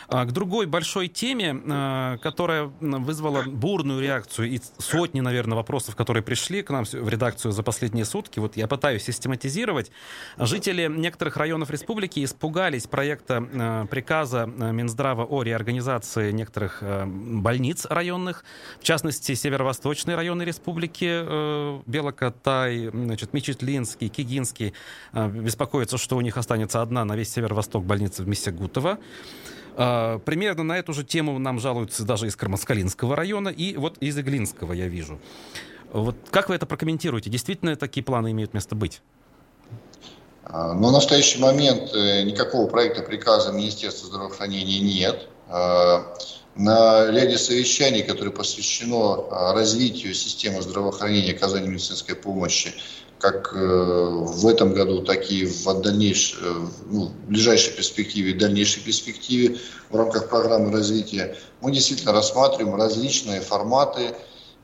А, 0.10 0.24
к 0.24 0.32
другой 0.32 0.68
большой 0.68 1.10
теме, 1.10 1.62
а, 1.70 2.18
которая 2.18 2.72
вызвала 2.80 3.44
бурную 3.44 4.02
реакцию 4.02 4.50
и 4.50 4.60
сотни, 4.78 5.20
наверное, 5.20 5.58
вопросов, 5.58 5.98
которые 5.98 6.24
пришли 6.24 6.62
к 6.64 6.70
нам 6.70 6.86
в 6.86 7.10
редакцию 7.10 7.52
за 7.52 7.62
последние 7.62 8.06
сутки. 8.06 8.40
Вот 8.40 8.56
я 8.56 8.68
пытаюсь 8.68 9.04
систематизировать. 9.04 9.92
Жители 10.38 10.88
некоторых 10.88 11.36
районов 11.36 11.70
республики 11.72 12.24
испугались 12.24 12.88
проекта 12.88 13.46
а, 13.54 13.86
приказа 13.86 14.46
Минздрава 14.46 15.26
о 15.26 15.44
реорганизации 15.44 16.32
некоторых 16.32 16.82
больниц 17.06 17.86
районных, 17.86 18.46
в 18.80 18.84
частности, 18.84 19.34
Северо-Восточной 19.34 20.16
районной 20.16 20.46
республики, 20.46 21.82
Белокотай, 21.86 22.90
значит, 22.90 23.34
Мичетлинский, 23.34 24.08
Кигинский. 24.08 24.74
Беспокоятся, 25.14 25.98
что 25.98 26.16
у 26.18 26.22
них 26.22 26.38
останется 26.38 26.82
одна 26.82 27.04
на 27.06 27.16
весь 27.16 27.32
Северо-Восток 27.32 27.84
больница 27.84 28.24
в 28.24 28.28
Месягутово. 28.28 29.00
А, 29.80 30.18
примерно 30.20 30.64
на 30.64 30.78
эту 30.80 30.92
же 30.94 31.04
тему 31.04 31.38
нам 31.38 31.60
жалуются 31.60 32.04
даже 32.04 32.26
из 32.26 32.36
Кармаскалинского 32.36 33.16
района 33.16 33.50
и 33.50 33.78
вот 33.78 34.00
из 34.00 34.18
Иглинского 34.18 34.74
я 34.74 34.88
вижу. 34.88 35.20
Вот 35.94 36.16
как 36.32 36.50
вы 36.50 36.56
это 36.56 36.66
прокомментируете? 36.66 37.30
Действительно 37.30 37.76
такие 37.76 38.04
планы 38.04 38.32
имеют 38.32 38.56
место 38.56 38.76
быть? 38.76 39.02
А, 40.44 40.74
Но 40.74 40.90
в 40.90 40.92
настоящий 40.92 41.40
момент 41.40 41.94
э, 41.94 42.24
никакого 42.24 42.68
проекта 42.68 43.04
приказа 43.04 43.52
Министерства 43.52 44.08
здравоохранения 44.08 44.80
нет. 44.80 45.28
А, 45.48 46.12
на 46.56 47.12
ряде 47.12 47.38
совещаний, 47.38 48.02
которые 48.02 48.34
посвящено 48.34 49.26
развитию 49.54 50.16
системы 50.16 50.64
здравоохранения, 50.64 51.34
оказанию 51.34 51.70
медицинской 51.70 52.16
помощи, 52.16 52.74
как 53.20 53.54
э, 53.54 53.58
в 53.58 54.46
этом 54.48 54.74
году, 54.74 55.02
так 55.02 55.32
и 55.32 55.46
в, 55.46 55.82
дальнейшей, 55.82 56.38
э, 56.42 56.68
ну, 56.90 57.06
в 57.08 57.28
ближайшей 57.28 57.74
перспективе 57.74 58.32
и 58.32 58.34
дальнейшей 58.34 58.84
перспективе 58.84 59.58
в 59.90 59.96
рамках 59.96 60.30
программы 60.30 60.72
развития, 60.72 61.36
мы 61.62 61.72
действительно 61.72 62.12
рассматриваем 62.12 62.76
различные 62.76 63.42
форматы 63.42 64.14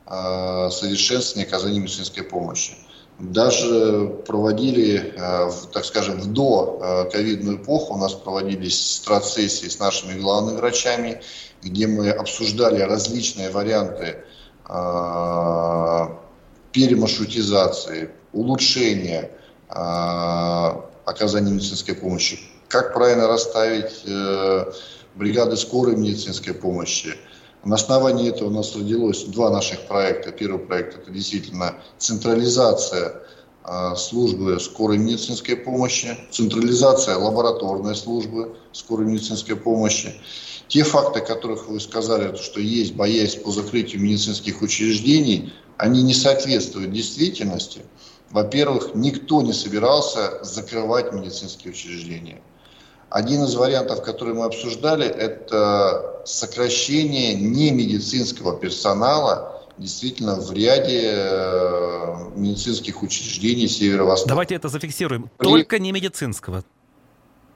э, 0.06 0.68
совершенствования 0.70 1.46
оказания 1.46 1.80
медицинской 1.80 2.22
помощи. 2.22 2.74
Даже 3.18 4.22
проводили, 4.26 5.14
так 5.72 5.84
скажем, 5.84 6.20
в 6.20 6.32
до 6.32 7.08
ковидную 7.12 7.58
эпоху 7.58 7.94
у 7.94 7.96
нас 7.96 8.12
проводились 8.12 8.96
страцессии 8.96 9.68
с 9.68 9.78
нашими 9.78 10.20
главными 10.20 10.56
врачами, 10.56 11.22
где 11.62 11.86
мы 11.86 12.10
обсуждали 12.10 12.80
различные 12.80 13.50
варианты 13.50 14.24
перемаршрутизации, 16.72 18.10
улучшения 18.34 19.30
э, 19.70 19.74
оказания 21.04 21.52
медицинской 21.52 21.94
помощи, 21.94 22.38
как 22.68 22.92
правильно 22.92 23.28
расставить 23.28 24.02
э, 24.06 24.72
бригады 25.14 25.56
скорой 25.56 25.96
медицинской 25.96 26.54
помощи. 26.54 27.14
На 27.64 27.76
основании 27.76 28.28
этого 28.28 28.48
у 28.48 28.52
нас 28.52 28.76
родилось 28.76 29.24
два 29.24 29.50
наших 29.50 29.86
проекта. 29.86 30.32
Первый 30.32 30.58
проект– 30.58 30.98
это 30.98 31.10
действительно 31.10 31.74
централизация 31.98 33.22
э, 33.64 33.94
службы 33.96 34.60
скорой 34.60 34.98
медицинской 34.98 35.56
помощи, 35.56 36.16
централизация 36.30 37.16
лабораторной 37.16 37.94
службы 37.94 38.56
скорой 38.72 39.06
медицинской 39.06 39.56
помощи. 39.56 40.12
Те 40.68 40.82
факты, 40.82 41.20
о 41.20 41.24
которых 41.24 41.68
вы 41.68 41.80
сказали, 41.80 42.36
что 42.36 42.60
есть 42.60 42.94
боязнь 42.94 43.40
по 43.40 43.50
закрытию 43.50 44.02
медицинских 44.02 44.60
учреждений, 44.60 45.52
они 45.76 46.02
не 46.02 46.14
соответствуют 46.14 46.92
действительности. 46.92 47.82
Во-первых, 48.30 48.94
никто 48.94 49.42
не 49.42 49.52
собирался 49.52 50.42
закрывать 50.42 51.12
медицинские 51.12 51.72
учреждения. 51.72 52.40
Один 53.10 53.44
из 53.44 53.54
вариантов, 53.54 54.02
который 54.02 54.34
мы 54.34 54.44
обсуждали, 54.44 55.06
это 55.06 56.22
сокращение 56.24 57.34
немедицинского 57.34 58.58
персонала 58.58 59.62
действительно 59.78 60.36
в 60.36 60.52
ряде 60.52 61.12
э, 61.14 62.30
медицинских 62.36 63.02
учреждений 63.02 63.68
Северо-Востока. 63.68 64.28
Давайте 64.28 64.54
это 64.54 64.68
зафиксируем. 64.68 65.30
При... 65.36 65.46
Только 65.46 65.78
не 65.78 65.92
медицинского. 65.92 66.64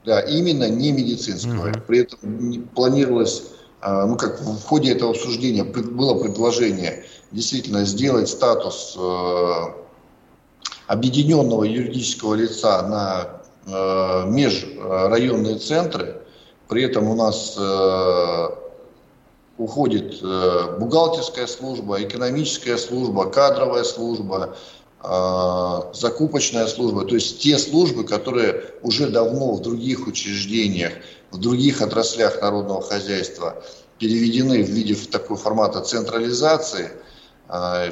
Да, 0.05 0.21
именно 0.21 0.69
не 0.69 0.91
медицинского. 0.91 1.69
Угу. 1.69 1.79
При 1.87 1.99
этом 1.99 2.67
планировалось, 2.73 3.43
э, 3.81 4.05
ну 4.05 4.17
как 4.17 4.39
в 4.41 4.63
ходе 4.63 4.91
этого 4.91 5.11
обсуждения 5.11 5.63
было 5.63 6.21
предложение 6.21 7.05
действительно 7.31 7.85
сделать 7.85 8.29
статус 8.29 8.95
э, 8.97 9.65
объединенного 10.89 11.65
юридического 11.65 12.33
лица 12.33 12.81
на 12.81 13.41
э, 13.67 14.25
межрайонные 14.27 15.59
центры. 15.59 16.23
При 16.67 16.83
этом 16.83 17.07
у 17.09 17.15
нас 17.15 17.55
э, 17.59 18.47
уходит 19.59 20.17
э, 20.23 20.77
бухгалтерская 20.79 21.45
служба, 21.45 22.01
экономическая 22.01 22.75
служба, 22.77 23.29
кадровая 23.29 23.83
служба, 23.83 24.55
э, 25.03 25.81
закупочная 25.93 26.65
служба, 26.65 27.05
то 27.05 27.13
есть 27.13 27.39
те 27.39 27.59
службы, 27.59 28.03
которые 28.03 28.73
уже 28.81 29.09
давно 29.11 29.53
в 29.53 29.61
других 29.61 30.07
учреждениях, 30.07 30.93
в 31.29 31.37
других 31.37 31.83
отраслях 31.83 32.41
народного 32.41 32.81
хозяйства 32.81 33.61
переведены 33.99 34.63
в 34.63 34.69
виде 34.69 34.95
такого 34.95 35.37
формата 35.37 35.81
централизации– 35.81 36.89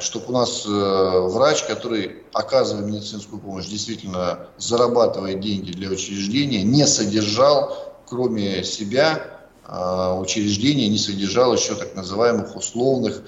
чтобы 0.00 0.26
у 0.28 0.32
нас 0.32 0.64
э, 0.66 0.68
врач, 0.70 1.64
который 1.64 2.22
оказывает 2.32 2.86
медицинскую 2.86 3.40
помощь, 3.40 3.66
действительно 3.66 4.46
зарабатывает 4.56 5.40
деньги 5.40 5.72
для 5.72 5.90
учреждения, 5.90 6.62
не 6.62 6.86
содержал, 6.86 7.94
кроме 8.06 8.62
себя, 8.62 9.20
а, 9.64 10.14
учреждение 10.14 10.88
не 10.88 10.98
содержало 10.98 11.54
еще 11.54 11.74
так 11.74 11.94
называемых 11.94 12.56
условных 12.56 13.22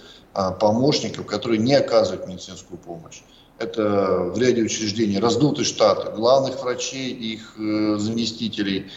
помощников, 0.61 1.27
которые 1.27 1.59
не 1.59 1.75
оказывают 1.75 2.29
медицинскую 2.29 2.79
помощь. 2.79 3.23
Это 3.61 4.31
в 4.33 4.39
ряде 4.39 4.63
учреждений 4.63 5.19
раздутый 5.19 5.67
штат 5.67 6.15
главных 6.17 6.63
врачей, 6.63 7.11
их 7.13 7.57
э, 7.59 7.97
заместителей, 7.99 8.91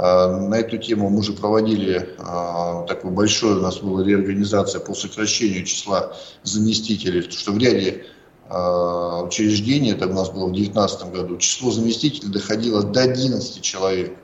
на 0.00 0.54
эту 0.54 0.78
тему 0.78 1.10
мы 1.10 1.18
уже 1.18 1.32
проводили 1.32 2.14
а, 2.18 2.84
такую 2.84 3.12
большую, 3.12 3.58
у 3.58 3.60
нас 3.60 3.78
была 3.78 4.02
реорганизация 4.02 4.80
по 4.80 4.94
сокращению 4.94 5.64
числа 5.64 6.16
заместителей, 6.42 7.22
что 7.22 7.52
в 7.52 7.58
ряде 7.58 8.06
а, 8.48 9.22
учреждений, 9.22 9.92
это 9.92 10.06
у 10.06 10.12
нас 10.12 10.30
было 10.30 10.46
в 10.46 10.52
2019 10.52 11.12
году, 11.12 11.36
число 11.36 11.70
заместителей 11.70 12.32
доходило 12.32 12.82
до 12.82 13.02
11 13.02 13.60
человек. 13.60 14.16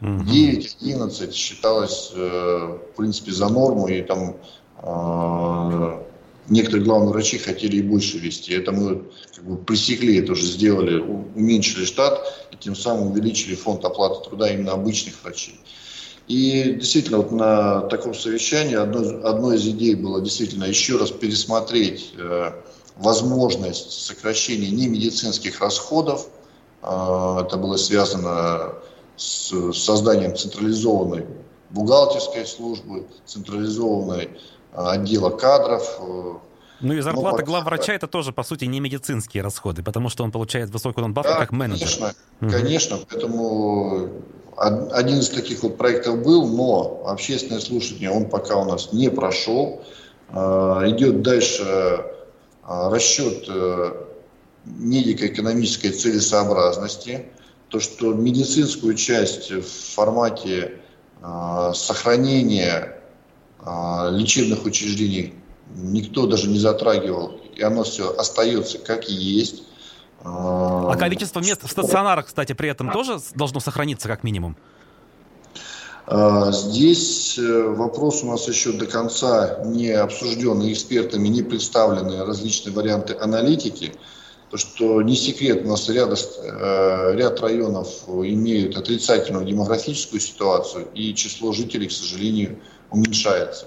9-11 0.00 1.32
считалось, 1.32 2.12
э, 2.14 2.78
в 2.92 2.96
принципе, 2.98 3.32
за 3.32 3.48
норму, 3.48 3.88
и 3.88 4.02
там 4.02 4.36
некоторые 6.48 6.84
главные 6.84 7.10
врачи 7.10 7.38
хотели 7.38 7.76
и 7.76 7.82
больше 7.82 8.18
вести. 8.18 8.52
Это 8.54 8.72
мы 8.72 9.04
как 9.34 9.44
бы 9.44 9.56
пресекли, 9.56 10.18
это 10.18 10.32
уже 10.32 10.44
сделали, 10.46 10.98
уменьшили 10.98 11.84
штат 11.84 12.48
и 12.52 12.56
тем 12.56 12.74
самым 12.74 13.12
увеличили 13.12 13.54
фонд 13.54 13.84
оплаты 13.84 14.28
труда 14.28 14.52
именно 14.52 14.72
обычных 14.72 15.14
врачей. 15.22 15.60
И 16.28 16.76
действительно, 16.80 17.18
вот 17.18 17.30
на 17.30 17.82
таком 17.82 18.12
совещании 18.12 18.74
одной, 18.74 19.22
одной 19.22 19.56
из 19.56 19.66
идей 19.68 19.94
было 19.94 20.20
действительно 20.20 20.64
еще 20.64 20.96
раз 20.96 21.12
пересмотреть 21.12 22.14
э, 22.18 22.50
возможность 22.96 23.92
сокращения 23.92 24.70
немедицинских 24.70 25.60
расходов. 25.60 26.26
Э, 26.82 27.44
это 27.46 27.56
было 27.56 27.76
связано 27.76 28.72
с 29.16 29.72
созданием 29.72 30.34
централизованной 30.36 31.26
бухгалтерской 31.70 32.44
службы, 32.44 33.06
централизованной 33.24 34.30
отдела 34.76 35.30
кадров, 35.30 35.98
э, 36.00 36.32
ну 36.80 36.92
и 36.92 37.00
зарплата 37.00 37.38
ну, 37.38 37.46
главврача 37.46 37.92
это 37.92 38.06
тоже, 38.06 38.32
по 38.32 38.42
сути, 38.42 38.66
не 38.66 38.80
медицинские 38.80 39.42
расходы, 39.42 39.82
потому 39.82 40.10
что 40.10 40.24
он 40.24 40.30
получает 40.30 40.70
высокую 40.70 41.06
надбавку 41.06 41.32
да, 41.32 41.38
как 41.38 41.52
менеджер. 41.52 41.88
Конечно, 41.88 42.14
угу. 42.40 42.50
конечно. 42.50 42.98
Поэтому 43.08 44.10
один 44.56 45.18
из 45.18 45.30
таких 45.30 45.62
вот 45.62 45.76
проектов 45.76 46.22
был, 46.22 46.46
но 46.46 47.02
общественное 47.06 47.60
слушание, 47.60 48.10
он 48.10 48.28
пока 48.28 48.56
у 48.56 48.64
нас 48.64 48.92
не 48.92 49.10
прошел. 49.10 49.82
А, 50.30 50.82
идет 50.88 51.22
дальше 51.22 52.04
а, 52.62 52.90
расчет 52.90 53.44
э, 53.48 53.92
медико-экономической 54.64 55.90
целесообразности. 55.90 57.26
То, 57.68 57.80
что 57.80 58.12
медицинскую 58.12 58.94
часть 58.94 59.50
в 59.50 59.94
формате 59.94 60.80
а, 61.22 61.72
сохранения 61.74 62.96
лечебных 63.66 64.64
учреждений 64.64 65.34
никто 65.74 66.26
даже 66.26 66.48
не 66.48 66.58
затрагивал, 66.58 67.40
и 67.54 67.62
оно 67.62 67.82
все 67.82 68.14
остается 68.16 68.78
как 68.78 69.08
есть. 69.08 69.62
А 70.24 70.96
количество 70.96 71.40
мест 71.40 71.62
в 71.62 71.70
стационарах, 71.70 72.26
кстати, 72.26 72.52
при 72.52 72.68
этом 72.68 72.90
тоже 72.90 73.18
должно 73.34 73.60
сохраниться 73.60 74.08
как 74.08 74.24
минимум? 74.24 74.56
А, 76.08 76.52
здесь 76.52 77.36
э, 77.38 77.62
вопрос 77.62 78.22
у 78.22 78.26
нас 78.26 78.46
еще 78.46 78.72
до 78.72 78.86
конца 78.86 79.58
не 79.64 79.90
обсужденный 79.90 80.72
экспертами, 80.72 81.26
не 81.28 81.42
представлены 81.42 82.24
различные 82.24 82.72
варианты 82.72 83.16
аналитики. 83.20 83.92
То, 84.50 84.56
что 84.56 85.02
не 85.02 85.16
секрет, 85.16 85.62
у 85.64 85.68
нас 85.68 85.88
ряд, 85.88 86.10
э, 86.12 87.16
ряд 87.16 87.40
районов 87.40 87.88
имеют 88.06 88.76
отрицательную 88.76 89.44
демографическую 89.44 90.20
ситуацию, 90.20 90.86
и 90.94 91.12
число 91.12 91.52
жителей, 91.52 91.88
к 91.88 91.92
сожалению, 91.92 92.60
уменьшается. 92.90 93.66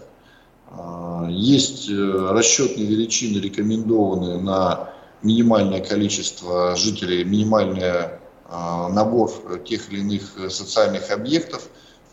А, 0.69 1.27
есть 1.29 1.89
э, 1.89 1.93
расчетные 2.31 2.85
величины, 2.85 3.39
рекомендованные 3.39 4.37
на 4.37 4.89
минимальное 5.23 5.81
количество 5.81 6.75
жителей, 6.75 7.23
минимальный 7.23 8.09
а, 8.45 8.89
набор 8.89 9.31
тех 9.67 9.91
или 9.91 9.99
иных 9.99 10.51
социальных 10.51 11.11
объектов, 11.11 11.67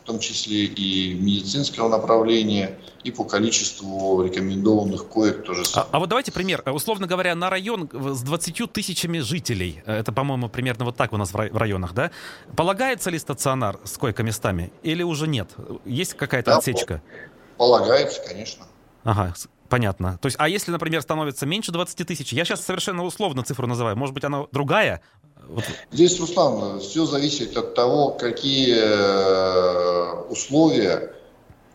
в 0.07 0.09
том 0.09 0.21
числе 0.21 0.67
и 0.67 1.15
медицинского 1.15 1.89
направления, 1.89 2.79
и 3.03 3.11
по 3.11 3.25
количеству 3.25 4.23
рекомендованных 4.23 5.09
коек 5.09 5.43
тоже 5.43 5.65
самое. 5.65 5.91
А, 5.91 5.97
а 5.97 5.99
вот 5.99 6.09
давайте 6.09 6.31
пример. 6.31 6.63
Условно 6.65 7.09
говоря, 7.09 7.35
на 7.35 7.51
район 7.51 7.91
с 7.93 8.23
20 8.23 8.73
тысячами 8.73 9.19
жителей, 9.19 9.83
это, 9.85 10.13
по-моему, 10.13 10.49
примерно 10.49 10.85
вот 10.85 10.97
так 10.97 11.13
у 11.13 11.17
нас 11.17 11.33
в 11.33 11.37
районах, 11.37 11.93
да? 11.93 12.13
Полагается 12.55 13.11
ли 13.11 13.19
стационар 13.19 13.81
с 13.83 13.99
койко-местами 13.99 14.73
или 14.85 15.03
уже 15.03 15.27
нет? 15.27 15.51
Есть 15.85 16.15
какая-то 16.15 16.53
да, 16.53 16.59
отсечка? 16.59 17.03
Полагается, 17.57 18.21
конечно. 18.25 18.65
Ага, 19.03 19.35
понятно. 19.69 20.19
То 20.19 20.27
есть, 20.27 20.37
а 20.39 20.49
если, 20.49 20.71
например, 20.71 21.03
становится 21.03 21.47
меньше 21.47 21.73
20 21.73 22.07
тысяч, 22.07 22.33
я 22.33 22.45
сейчас 22.45 22.65
совершенно 22.65 23.03
условно 23.03 23.43
цифру 23.43 23.67
называю, 23.67 23.97
может 23.97 24.15
быть, 24.15 24.23
она 24.23 24.45
другая? 24.53 25.03
Здесь, 25.93 26.19
Руслан, 26.19 26.81
все 26.81 27.07
зависит 27.07 27.57
от 27.57 27.75
того, 27.75 28.11
какие 28.11 28.75
э, 28.76 30.23
условия, 30.29 31.15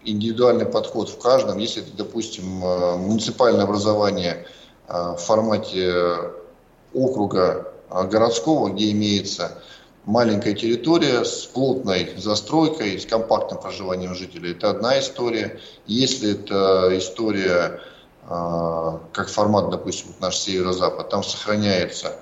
индивидуальный 0.03 0.65
подход 0.65 1.09
в 1.09 1.17
каждом. 1.19 1.57
Если 1.57 1.83
это, 1.83 1.95
допустим, 1.95 2.63
э, 2.63 2.97
муниципальное 2.97 3.63
образование 3.63 4.45
э, 4.87 4.93
в 4.93 5.17
формате 5.17 5.93
округа 6.93 7.73
городского, 7.89 8.69
где 8.69 8.91
имеется 8.91 9.61
маленькая 10.05 10.53
территория 10.53 11.23
с 11.23 11.45
плотной 11.45 12.13
застройкой, 12.17 12.99
с 12.99 13.05
компактным 13.05 13.61
проживанием 13.61 14.15
жителей. 14.15 14.51
Это 14.51 14.71
одна 14.71 14.99
история. 14.99 15.59
Если 15.87 16.31
это 16.31 16.89
история 16.97 17.81
как 18.27 19.29
формат, 19.29 19.69
допустим, 19.71 20.07
наш 20.19 20.37
северо-запад, 20.37 21.09
там 21.09 21.23
сохраняется 21.23 22.15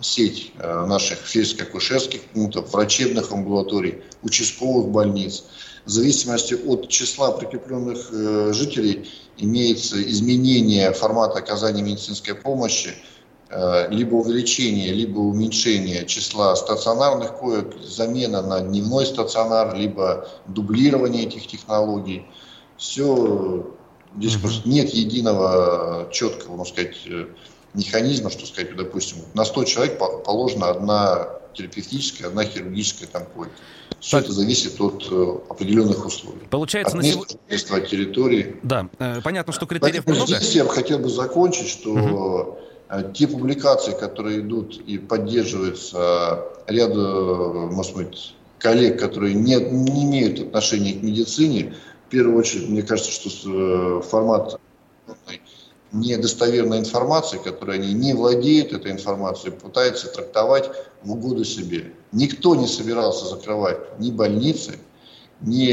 сеть 0.00 0.52
а, 0.58 0.86
наших 0.86 1.18
фельдшерско-акушерских 1.24 2.20
пунктов, 2.32 2.72
врачебных 2.72 3.32
амбулаторий, 3.32 4.02
участковых 4.22 4.88
больниц. 4.88 5.44
В 5.84 5.90
зависимости 5.90 6.54
от 6.54 6.88
числа 6.88 7.32
прикрепленных 7.32 8.08
э, 8.10 8.52
жителей 8.54 9.10
имеется 9.36 10.02
изменение 10.02 10.92
формата 10.92 11.38
оказания 11.38 11.82
медицинской 11.82 12.34
помощи– 12.34 12.94
Э, 13.56 13.88
либо 13.88 14.16
увеличение, 14.16 14.92
либо 14.92 15.20
уменьшение 15.20 16.06
числа 16.06 16.56
стационарных 16.56 17.38
коек, 17.38 17.76
замена 17.84 18.42
на 18.42 18.60
дневной 18.60 19.06
стационар, 19.06 19.76
либо 19.76 20.28
дублирование 20.46 21.26
этих 21.26 21.46
технологий. 21.46 22.26
Все, 22.76 23.64
здесь 24.16 24.36
просто 24.36 24.68
нет 24.68 24.90
единого 24.90 26.08
четкого, 26.10 26.56
можно 26.56 26.74
сказать, 26.74 26.96
э, 27.06 27.26
механизма, 27.74 28.30
что 28.30 28.46
сказать, 28.46 28.74
допустим, 28.76 29.18
на 29.34 29.44
100 29.44 29.64
человек 29.64 29.98
положена 29.98 30.70
одна 30.70 31.28
терапевтическая, 31.54 32.28
одна 32.28 32.44
хирургическая 32.44 33.08
там 33.08 33.24
койка. 33.26 33.52
Все 34.00 34.18
так. 34.18 34.24
это 34.24 34.32
зависит 34.32 34.80
от 34.80 35.06
э, 35.10 35.38
определенных 35.48 36.04
условий. 36.04 36.46
Получается, 36.50 36.96
от 36.96 37.02
места, 37.02 37.20
на 37.48 37.56
сегодня... 37.56 37.86
территории. 37.86 38.56
Да, 38.62 38.88
понятно, 39.22 39.52
что 39.52 39.66
критериев 39.66 40.04
Поэтому 40.04 40.26
много. 40.26 40.38
Здесь 40.40 40.56
я 40.56 40.64
хотел 40.66 40.98
бы 40.98 41.08
закончить, 41.08 41.68
что 41.68 41.90
угу 41.90 42.58
Э, 42.88 43.02
те 43.12 43.26
публикации, 43.26 43.92
которые 43.92 44.40
идут 44.40 44.80
и 44.86 44.98
поддерживаются 44.98 46.44
ряду, 46.66 47.68
может 47.72 47.94
быть, 47.94 48.34
коллег, 48.58 48.98
которые 48.98 49.34
не, 49.34 49.56
не 49.56 50.04
имеют 50.04 50.40
отношения 50.40 50.92
к 50.94 51.02
медицине, 51.02 51.74
в 52.06 52.10
первую 52.10 52.38
очередь, 52.38 52.68
мне 52.68 52.82
кажется, 52.82 53.10
что 53.10 53.30
э, 53.46 54.02
формат 54.02 54.60
недостоверной 55.94 56.78
информации, 56.78 57.38
которой 57.38 57.76
они 57.76 57.94
не 57.94 58.12
владеют 58.14 58.72
этой 58.72 58.92
информацией, 58.92 59.52
пытаются 59.52 60.08
трактовать 60.08 60.70
в 61.02 61.12
угоду 61.12 61.44
себе. 61.44 61.92
Никто 62.12 62.54
не 62.54 62.66
собирался 62.66 63.26
закрывать 63.26 63.98
ни 63.98 64.10
больницы, 64.10 64.78
ни 65.40 65.72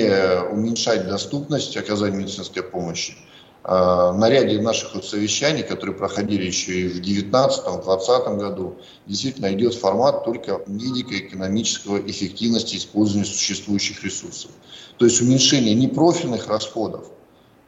уменьшать 0.51 1.07
доступность 1.07 1.75
оказания 1.77 2.17
медицинской 2.17 2.63
помощи. 2.63 3.15
А, 3.63 4.11
на 4.13 4.29
ряде 4.29 4.59
наших 4.59 4.95
вот 4.95 5.05
совещаний, 5.05 5.61
которые 5.61 5.95
проходили 5.95 6.45
еще 6.45 6.81
и 6.81 6.87
в 6.87 6.99
2019-2020 7.01 8.37
году, 8.37 8.75
действительно 9.05 9.53
идет 9.53 9.75
формат 9.75 10.25
только 10.25 10.61
медико-экономического 10.65 11.99
эффективности 12.09 12.77
использования 12.77 13.25
существующих 13.25 14.03
ресурсов. 14.03 14.51
То 14.97 15.05
есть 15.05 15.21
уменьшение 15.21 15.75
непрофильных 15.75 16.47
расходов 16.47 17.05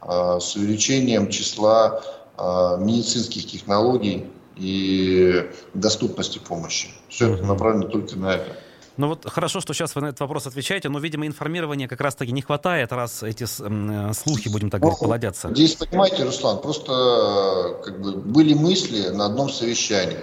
а, 0.00 0.40
с 0.40 0.56
увеличением 0.56 1.28
числа 1.30 2.02
медицинских 2.38 3.46
технологий 3.46 4.26
и 4.56 5.50
доступности 5.72 6.38
помощи. 6.38 6.88
Все 7.08 7.32
это 7.32 7.44
направлено 7.44 7.88
только 7.88 8.16
на 8.16 8.34
это. 8.34 8.56
Ну 8.96 9.08
вот 9.08 9.28
хорошо, 9.28 9.60
что 9.60 9.74
сейчас 9.74 9.94
вы 9.96 10.02
на 10.02 10.06
этот 10.06 10.20
вопрос 10.20 10.46
отвечаете, 10.46 10.88
но, 10.88 11.00
видимо, 11.00 11.26
информирования 11.26 11.88
как 11.88 12.00
раз-таки 12.00 12.30
не 12.30 12.42
хватает, 12.42 12.92
раз 12.92 13.24
эти 13.24 13.44
э, 13.44 14.12
слухи, 14.12 14.48
будем 14.48 14.70
так 14.70 14.80
говорить, 14.80 15.00
ну, 15.00 15.08
плодятся. 15.08 15.48
Здесь, 15.52 15.74
понимаете, 15.74 16.22
Руслан, 16.22 16.60
просто 16.60 16.92
э, 16.92 17.84
как 17.84 18.00
бы 18.00 18.12
были 18.12 18.54
мысли 18.54 19.08
на 19.08 19.26
одном 19.26 19.50
совещании. 19.50 20.18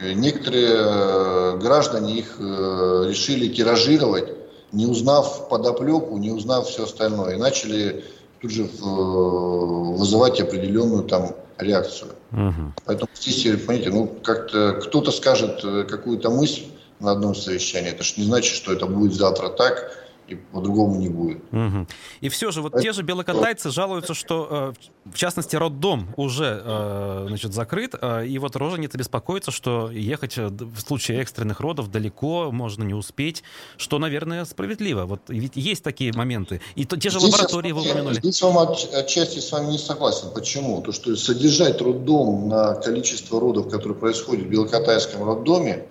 Некоторые 0.00 0.68
э, 0.68 1.58
граждане 1.58 2.18
их 2.18 2.38
решили 2.38 3.52
тиражировать, 3.52 4.32
не 4.72 4.86
узнав 4.86 5.48
подоплеку, 5.48 6.18
не 6.18 6.32
узнав 6.32 6.66
все 6.66 6.84
остальное, 6.84 7.36
и 7.36 7.38
начали 7.38 8.04
тут 8.40 8.50
же 8.50 8.68
вызывать 8.80 10.40
определенную 10.40 11.04
там 11.04 11.30
реакцию. 11.58 12.12
Угу. 12.32 12.72
Поэтому 12.84 13.10
здесь, 13.14 13.42
понимаете, 13.42 13.90
ну 13.90 14.06
как-то 14.06 14.74
кто-то 14.74 15.10
скажет 15.10 15.62
какую-то 15.88 16.30
мысль, 16.30 16.64
на 17.00 17.12
одном 17.12 17.34
совещании. 17.34 17.90
Это 17.90 18.02
же 18.02 18.14
не 18.16 18.24
значит, 18.24 18.54
что 18.54 18.72
это 18.72 18.86
будет 18.86 19.14
завтра 19.14 19.48
так. 19.48 19.92
И 20.30 20.34
по-другому 20.36 20.96
не 20.96 21.08
будет. 21.08 21.42
Угу. 21.52 21.86
И 22.20 22.28
все 22.28 22.50
же, 22.50 22.62
вот 22.62 22.74
Это... 22.74 22.82
те 22.82 22.92
же 22.92 23.02
белокатайцы 23.02 23.70
жалуются, 23.70 24.14
что, 24.14 24.74
э, 25.04 25.10
в 25.10 25.14
частности, 25.16 25.56
роддом 25.56 26.08
уже 26.16 26.62
э, 26.64 27.24
значит, 27.28 27.52
закрыт, 27.54 27.94
э, 28.00 28.26
и 28.26 28.38
вот 28.38 28.56
роженица 28.56 28.98
беспокоится, 28.98 29.50
что 29.50 29.90
ехать 29.90 30.36
в 30.36 30.80
случае 30.80 31.20
экстренных 31.20 31.60
родов 31.60 31.90
далеко, 31.90 32.50
можно 32.52 32.84
не 32.84 32.94
успеть, 32.94 33.42
что, 33.76 33.98
наверное, 33.98 34.44
справедливо. 34.44 35.04
Вот 35.04 35.22
ведь 35.28 35.56
есть 35.56 35.82
такие 35.82 36.12
моменты. 36.12 36.60
И 36.74 36.84
то, 36.84 36.96
те 36.96 37.10
же 37.10 37.18
здесь 37.18 37.32
лаборатории 37.32 37.72
вы 37.72 37.82
упомянули. 37.82 38.14
Здесь 38.14 38.42
вам 38.42 38.58
от, 38.58 38.94
отчасти 38.94 39.38
с 39.38 39.50
вами 39.52 39.72
не 39.72 39.78
согласен. 39.78 40.28
Почему? 40.34 40.82
То, 40.82 40.92
что 40.92 41.14
содержать 41.16 41.80
роддом 41.80 42.48
на 42.48 42.74
количество 42.74 43.40
родов, 43.40 43.68
которые 43.68 43.96
происходят 43.98 44.46
в 44.46 44.48
белокатайском 44.48 45.24
роддоме, 45.24 45.86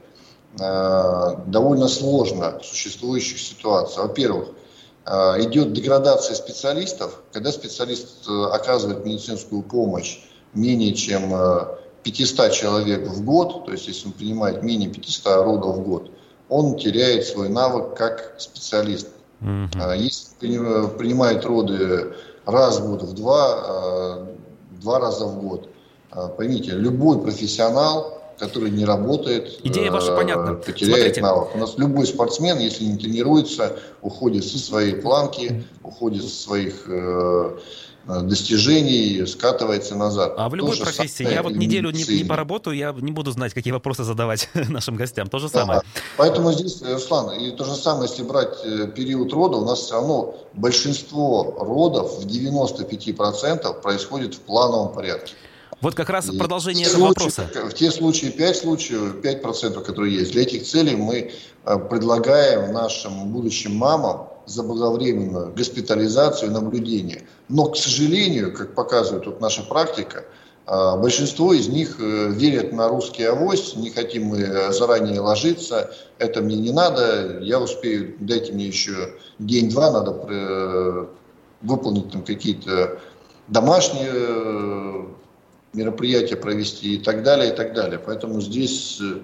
довольно 0.58 1.88
сложно 1.88 2.60
существующих 2.64 3.40
ситуациях. 3.40 4.08
Во-первых, 4.08 4.50
э, 5.06 5.12
идет 5.44 5.74
деградация 5.74 6.36
специалистов, 6.36 7.22
когда 7.32 7.52
специалист 7.52 8.28
э, 8.28 8.46
оказывает 8.52 9.06
медицинскую 9.06 9.62
помощь 9.62 10.20
менее 10.54 10.94
чем 10.94 11.34
500 12.04 12.52
человек 12.52 13.08
в 13.08 13.24
год, 13.24 13.66
то 13.66 13.72
есть 13.72 13.88
если 13.88 14.08
он 14.08 14.14
принимает 14.14 14.64
менее 14.64 14.90
500 14.90 15.44
родов 15.44 15.76
в 15.76 15.82
год, 15.82 16.12
он 16.50 16.78
теряет 16.78 17.26
свой 17.28 17.50
навык 17.50 17.96
как 17.96 18.36
специалист. 18.40 19.10
Mm-hmm. 19.42 19.98
Если 19.98 20.34
принимает 20.98 21.46
роды 21.46 22.14
раз 22.46 22.80
в 22.80 22.90
год, 22.90 23.04
в 23.04 23.14
два, 23.14 24.26
два 24.82 25.00
раза 25.00 25.26
в 25.26 25.40
год, 25.40 25.70
поймите, 26.38 26.72
любой 26.72 27.22
профессионал 27.22 28.17
который 28.38 28.70
не 28.70 28.86
работает, 28.86 29.60
Идея 29.64 29.92
ваша 29.92 30.16
понятна. 30.16 30.54
потеряет 30.54 31.16
Смотрите. 31.16 31.22
навык. 31.22 31.56
У 31.56 31.58
нас 31.58 31.78
любой 31.78 32.06
спортсмен, 32.06 32.60
если 32.60 32.86
не 32.86 32.98
тренируется, 32.98 33.78
уходит 34.02 34.46
со 34.46 34.58
своей 34.60 34.94
планки, 34.96 35.64
уходит 35.84 36.24
со 36.24 36.30
своих 36.30 36.84
э, 36.88 37.58
достижений, 38.08 39.26
скатывается 39.26 39.96
назад. 39.96 40.36
А 40.38 40.50
в 40.50 40.56
любой 40.56 40.78
профессии, 40.78 41.30
я 41.30 41.44
вот 41.44 41.54
неделю 41.54 41.92
не, 41.92 42.04
не 42.04 42.24
поработаю, 42.24 42.76
я 42.76 42.94
не 42.94 43.12
буду 43.12 43.32
знать, 43.32 43.54
какие 43.54 43.74
вопросы 43.74 44.04
задавать 44.04 44.50
нашим 44.70 44.96
гостям. 44.96 45.28
То 45.28 45.40
же 45.40 45.50
самое. 45.50 45.82
Да. 45.82 46.02
Поэтому 46.18 46.52
здесь, 46.54 46.82
Руслан, 46.82 47.38
и 47.38 47.52
то 47.52 47.66
же 47.66 47.76
самое, 47.76 48.10
если 48.10 48.24
брать 48.24 48.64
э, 48.64 48.88
период 48.88 49.34
рода, 49.34 49.58
у 49.58 49.66
нас 49.66 49.80
все 49.80 49.96
равно 49.96 50.36
большинство 50.54 51.58
родов 51.60 52.20
в 52.20 52.26
95% 52.26 53.82
происходит 53.82 54.36
в 54.36 54.40
плановом 54.40 54.94
порядке. 54.94 55.34
Вот 55.80 55.94
как 55.94 56.10
раз 56.10 56.30
продолжение 56.32 56.88
этого 56.88 57.14
случаи, 57.14 57.42
вопроса. 57.44 57.70
В 57.70 57.74
те 57.74 57.92
случаи, 57.92 58.28
5 58.28 58.58
случаев, 58.58 59.16
5%, 59.22 59.84
которые 59.84 60.16
есть, 60.16 60.32
для 60.32 60.42
этих 60.42 60.64
целей 60.64 60.96
мы 60.96 61.32
э, 61.66 61.78
предлагаем 61.90 62.74
нашим 62.74 63.28
будущим 63.28 63.76
мамам 63.76 64.28
заблаговременную 64.48 65.54
госпитализацию 65.54 66.50
и 66.50 66.54
наблюдение. 66.54 67.24
Но, 67.48 67.66
к 67.66 67.78
сожалению, 67.78 68.54
как 68.56 68.74
показывает 68.74 69.28
вот 69.28 69.40
наша 69.40 69.62
практика, 69.62 70.26
э, 70.66 70.98
большинство 70.98 71.54
из 71.54 71.68
них 71.68 71.98
э, 72.00 72.30
верят 72.32 72.74
на 72.74 72.88
русский 72.88 73.26
авось, 73.26 73.76
не 73.76 73.92
хотим 73.92 74.26
мы 74.26 74.72
заранее 74.74 75.20
ложиться, 75.20 75.94
это 76.18 76.42
мне 76.42 76.56
не 76.56 76.72
надо, 76.72 77.38
я 77.42 77.60
успею, 77.60 78.16
дайте 78.20 78.52
мне 78.52 78.66
еще 78.66 79.14
день-два, 79.38 79.92
надо 79.92 81.08
выполнить 81.62 82.12
там 82.12 82.24
какие-то 82.24 83.00
домашние 83.48 85.08
мероприятия 85.74 86.36
провести 86.36 86.96
и 86.96 86.98
так 86.98 87.24
далее, 87.24 87.54
и 87.54 87.56
так 87.56 87.74
далее. 87.74 88.00
Поэтому 88.00 88.42
здесь 88.42 89.00
э, 89.02 89.20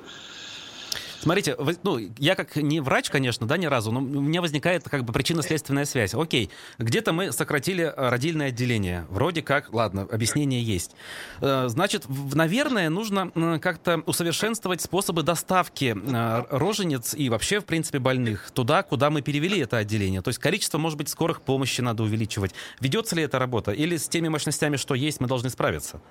Смотрите, 1.24 1.56
ну, 1.84 2.00
я 2.18 2.36
как 2.36 2.58
не 2.58 2.82
врач, 2.82 3.10
конечно, 3.10 3.48
да, 3.48 3.56
ни 3.56 3.66
разу, 3.66 3.94
но 3.94 4.02
у 4.02 4.22
меня 4.22 4.42
возникает 4.42 4.84
как 4.84 5.06
бы 5.06 5.14
причинно-следственная 5.14 5.86
связь. 5.86 6.14
Окей, 6.14 6.50
где-то 6.80 7.14
мы 7.14 7.32
сократили 7.32 7.86
э, 7.86 8.10
родильное 8.10 8.50
отделение. 8.50 9.08
Вроде 9.10 9.42
как, 9.42 9.74
ладно, 9.74 10.02
объяснение 10.12 10.62
есть. 10.62 10.92
Э, 11.40 11.70
значит, 11.70 12.04
наверное, 12.10 12.90
нужно 12.90 13.32
как-то 13.62 14.04
усовершенствовать 14.06 14.82
способы 14.82 15.24
доставки 15.24 15.96
рожениц 16.50 17.14
и 17.14 17.30
вообще, 17.30 17.62
в 17.62 17.66
принципе, 17.66 18.00
больных 18.00 18.52
туда, 18.52 18.84
куда 18.84 19.10
мы 19.10 19.22
перевели 19.22 19.60
это 19.60 19.78
отделение. 19.78 20.22
То 20.22 20.28
есть 20.28 20.42
количество, 20.42 20.78
может 20.78 20.98
быть, 20.98 21.08
скорых 21.08 21.42
помощи 21.42 21.80
надо 21.80 22.04
увеличивать. 22.04 22.52
Ведется 22.82 23.16
ли 23.16 23.24
эта 23.24 23.40
работа? 23.40 23.72
Или 23.72 23.96
с 23.96 24.10
теми 24.10 24.28
мощностями, 24.28 24.76
что 24.76 24.94
есть, 24.94 25.22
мы 25.22 25.28
должны 25.28 25.50
справиться? 25.50 26.02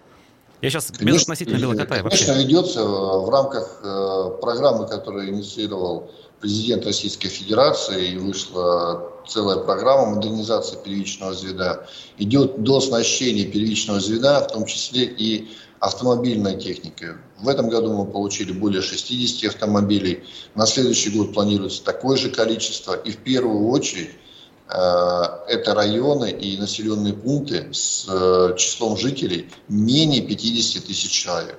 Я 0.63 0.71
сейчас 0.71 0.93
конечно, 0.97 1.05
без 1.05 1.23
относительно 1.23 1.59
Белокотая 1.59 2.05
вообще. 2.05 2.25
Конечно, 2.25 2.41
ведется 2.41 2.85
в 2.85 3.29
рамках 3.29 3.81
э, 3.83 4.31
программы, 4.41 4.87
которую 4.87 5.29
инициировал 5.31 6.13
президент 6.41 6.87
Российской 6.87 7.29
Федерации, 7.29 8.13
и 8.13 8.17
вышла 8.17 9.11
целая 9.27 9.57
программа 9.59 10.15
модернизации 10.15 10.77
первичного 10.85 11.35
звена. 11.35 11.81
Идет 12.19 12.63
до 12.63 12.77
оснащения 12.77 13.45
первичного 13.45 13.99
звена, 13.99 14.41
в 14.41 14.53
том 14.53 14.65
числе 14.65 15.05
и 15.05 15.49
автомобильной 15.81 16.57
техникой. 16.61 17.15
В 17.41 17.49
этом 17.49 17.69
году 17.69 17.93
мы 17.93 18.07
получили 18.07 18.53
более 18.53 18.83
60 18.83 19.51
автомобилей. 19.51 20.23
На 20.55 20.67
следующий 20.67 21.11
год 21.11 21.35
планируется 21.35 21.83
такое 21.83 22.17
же 22.17 22.31
количество. 22.31 22.95
И 22.95 23.11
в 23.11 23.17
первую 23.17 23.69
очередь 23.69 24.11
Э, 24.11 24.32
это 24.73 25.75
районы 25.75 26.31
и 26.31 26.57
населенные 26.57 27.13
пункты 27.13 27.69
с 27.73 28.07
э, 28.09 28.55
числом 28.57 28.97
жителей 28.97 29.51
менее 29.69 30.23
50 30.23 30.85
тысяч 30.85 31.11
человек. 31.11 31.59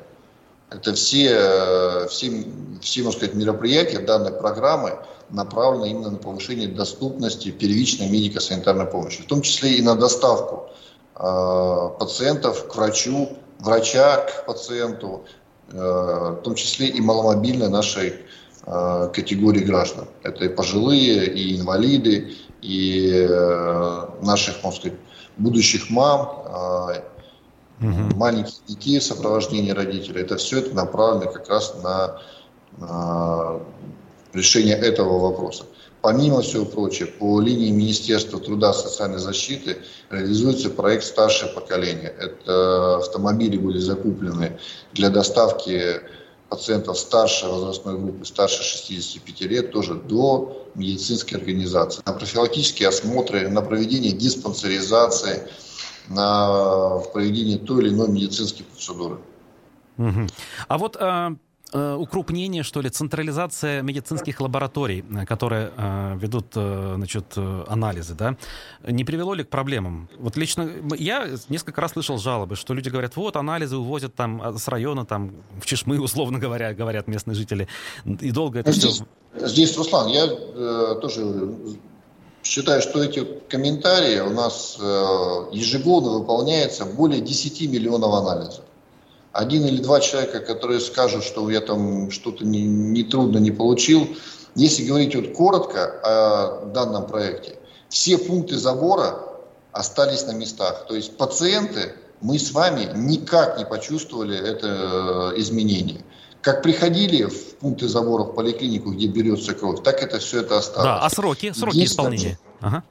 Это 0.72 0.94
все, 0.94 1.30
э, 1.30 2.08
все, 2.10 2.46
все 2.82 3.04
можно 3.04 3.20
сказать, 3.20 3.36
мероприятия 3.36 4.00
данной 4.00 4.32
программы 4.32 4.98
направлены 5.30 5.92
именно 5.92 6.10
на 6.10 6.18
повышение 6.18 6.68
доступности 6.68 7.52
первичной 7.52 8.10
медико-санитарной 8.10 8.86
помощи, 8.86 9.22
в 9.22 9.28
том 9.28 9.42
числе 9.42 9.76
и 9.76 9.82
на 9.82 9.96
доставку 9.96 10.70
пациентов 11.16 12.68
к 12.68 12.76
врачу, 12.76 13.38
врача 13.60 14.18
к 14.18 14.46
пациенту, 14.48 15.26
в 15.68 16.42
том 16.44 16.56
числе 16.56 16.88
и 16.88 17.00
маломобильной 17.02 17.70
нашей 17.70 18.14
категории 18.66 19.64
граждан. 19.64 20.08
Это 20.24 20.46
и 20.46 20.50
пожилые, 20.50 21.28
и 21.28 21.56
инвалиды, 21.56 22.36
и 22.64 23.28
э, 23.30 24.08
наших, 24.22 24.64
можно 24.64 24.80
сказать, 24.80 24.98
будущих 25.38 25.90
мам, 25.90 26.94
угу. 27.80 28.16
маленьких 28.16 28.66
детей 28.68 29.00
в 29.00 29.04
сопровождении 29.04 29.72
родителей. 29.72 30.22
Это 30.22 30.38
все 30.38 30.60
это 30.60 30.74
направлено 30.76 31.32
как 31.32 31.50
раз 31.50 31.76
на, 31.84 32.20
на 32.78 33.60
решение 34.34 34.76
этого 34.76 35.20
вопроса. 35.20 35.66
Помимо 36.02 36.42
всего 36.42 36.66
прочего, 36.66 37.08
по 37.08 37.40
линии 37.40 37.72
Министерства 37.72 38.40
труда 38.40 38.72
и 38.72 38.74
социальной 38.74 39.20
защиты 39.20 39.78
реализуется 40.10 40.70
проект 40.70 41.06
«Старшее 41.06 41.52
поколение». 41.54 42.14
Это 42.20 42.98
автомобили 42.98 43.58
были 43.58 43.80
закуплены 43.80 44.60
для 44.92 45.10
доставки 45.10 46.02
пациентов 46.50 46.98
старшей 46.98 47.50
возрастной 47.50 47.98
группы, 47.98 48.26
старше 48.26 48.64
65 48.64 49.42
лет, 49.42 49.72
тоже 49.72 49.96
до 49.96 50.68
медицинской 50.76 51.38
организации. 51.40 52.02
На 52.06 52.14
профилактические 52.14 52.90
осмотры, 52.90 53.50
на 53.50 53.62
проведение 53.62 54.12
диспансеризации, 54.12 55.48
на 56.10 57.00
проведение 57.14 57.58
той 57.58 57.84
или 57.84 57.90
иной 57.90 58.10
медицинской 58.10 58.66
процедуры. 58.66 59.18
А 60.68 60.78
вот 60.78 60.98
а, 61.00 61.36
укрупнение, 61.74 62.64
что 62.64 62.82
ли, 62.82 62.90
централизация 62.90 63.82
медицинских 63.82 64.40
лабораторий, 64.42 65.04
э, 65.10 65.26
которые 65.26 65.72
э, 65.76 66.18
ведут, 66.18 66.54
значит, 66.54 67.38
анализы, 67.68 68.14
да, 68.14 68.38
не 68.88 69.04
привело 69.04 69.34
ли 69.34 69.44
к 69.44 69.50
проблемам? 69.50 70.10
Вот 70.20 70.38
лично 70.38 70.70
я 70.98 71.28
несколько 71.50 71.82
раз 71.82 71.92
слышал 71.92 72.18
жалобы, 72.18 72.56
что 72.56 72.74
люди 72.74 72.90
говорят, 72.90 73.16
вот, 73.16 73.36
анализы 73.36 73.78
увозят 73.78 74.16
там 74.16 74.42
а, 74.42 74.58
с 74.58 74.68
района, 74.68 75.06
там, 75.06 75.32
в 75.62 75.66
Чешмы, 75.66 76.00
условно 76.02 76.40
говоря, 76.40 76.74
говорят 76.74 77.08
местные 77.08 77.36
жители, 77.36 77.68
и 78.06 78.32
долго 78.32 78.60
это 78.60 78.72
здесь, 78.72 78.96
все... 78.96 79.48
Здесь, 79.48 79.76
Руслан, 79.78 80.10
я 80.10 80.28
э, 80.28 80.96
тоже 81.02 81.56
считаю, 82.44 82.82
что 82.82 83.04
эти 83.04 83.24
комментарии 83.50 84.20
у 84.20 84.30
нас 84.30 84.78
э, 84.80 85.46
ежегодно 85.54 86.12
выполняется 86.12 86.86
более 86.86 87.22
10 87.22 87.62
миллионов 87.70 88.14
анализов 88.14 88.64
один 89.34 89.66
или 89.66 89.82
два 89.82 90.00
человека, 90.00 90.40
которые 90.40 90.80
скажут, 90.80 91.24
что 91.24 91.50
я 91.50 91.60
там 91.60 92.12
что-то 92.12 92.46
не, 92.46 92.62
не 92.62 93.04
трудно 93.04 93.40
не 93.40 93.52
получил. 93.52 94.08
Если 94.56 94.86
говорить 94.86 95.16
вот 95.16 95.34
коротко 95.34 95.86
о 96.04 96.66
данном 96.68 97.08
проекте, 97.08 97.58
все 97.90 98.20
пункты 98.20 98.58
забора 98.58 99.20
остались 99.72 100.26
на 100.28 100.34
местах. 100.34 100.86
То 100.88 100.96
есть 100.96 101.18
пациенты, 101.18 101.96
мы 102.22 102.38
с 102.38 102.52
вами 102.52 102.92
никак 102.96 103.58
не 103.58 103.66
почувствовали 103.66 104.38
это 104.38 105.32
э, 105.36 105.40
изменение. 105.40 106.06
Как 106.42 106.62
приходили 106.62 107.24
в 107.24 107.56
пункты 107.56 107.88
забора 107.88 108.24
в 108.24 108.36
поликлинику, 108.36 108.92
где 108.92 109.08
берется 109.08 109.56
кровь, 109.56 109.82
так 109.84 110.04
это 110.04 110.20
все 110.20 110.42
это 110.42 110.60
осталось. 110.60 110.86
Да, 110.86 111.00
а 111.00 111.10
сроки, 111.10 111.52
сроки 111.54 111.84
исполнения? 111.84 112.38
Ага. 112.62 112.84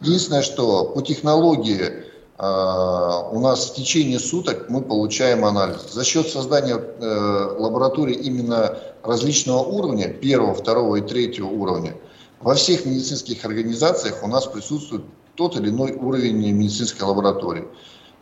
Единственное, 0.00 0.42
что 0.42 0.84
по 0.84 1.02
технологии 1.02 2.04
у 2.42 3.38
нас 3.40 3.66
в 3.66 3.74
течение 3.74 4.18
суток 4.18 4.70
мы 4.70 4.80
получаем 4.80 5.44
анализ. 5.44 5.92
За 5.92 6.04
счет 6.04 6.26
создания 6.26 6.76
э, 6.76 7.56
лабораторий 7.58 8.14
именно 8.14 8.78
различного 9.02 9.58
уровня, 9.58 10.08
первого, 10.08 10.54
второго 10.54 10.96
и 10.96 11.00
третьего 11.02 11.48
уровня, 11.48 11.96
Во 12.40 12.54
всех 12.54 12.86
медицинских 12.86 13.44
организациях 13.44 14.22
у 14.22 14.26
нас 14.26 14.46
присутствует 14.46 15.04
тот 15.34 15.56
или 15.56 15.68
иной 15.68 15.92
уровень 15.92 16.52
медицинской 16.52 17.06
лаборатории. 17.06 17.68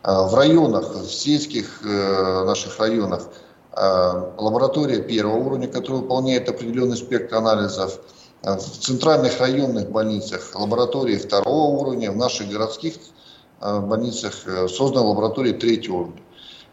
В 0.03 0.35
районах, 0.35 0.95
в 0.95 1.11
сельских 1.13 1.81
наших 1.83 2.81
районах 2.81 3.29
лаборатория 3.73 5.01
первого 5.01 5.37
уровня, 5.37 5.69
которая 5.69 6.03
выполняет 6.03 6.49
определенный 6.49 6.97
спектр 6.97 7.37
анализов– 7.37 8.01
а 8.43 8.57
в 8.57 8.63
центральных 8.63 9.41
районных 9.41 9.91
больницах 9.91 10.55
лаборатории 10.55 11.17
второго 11.17 11.81
уровня, 11.81 12.13
в 12.13 12.17
наших 12.17 12.49
городских 12.49 12.95
а, 13.61 13.81
больницах 13.81 14.47
э, 14.47 14.69
создана 14.69 15.07
лаборатория 15.07 15.53
третьего 15.53 15.97
уровня. 15.97 16.23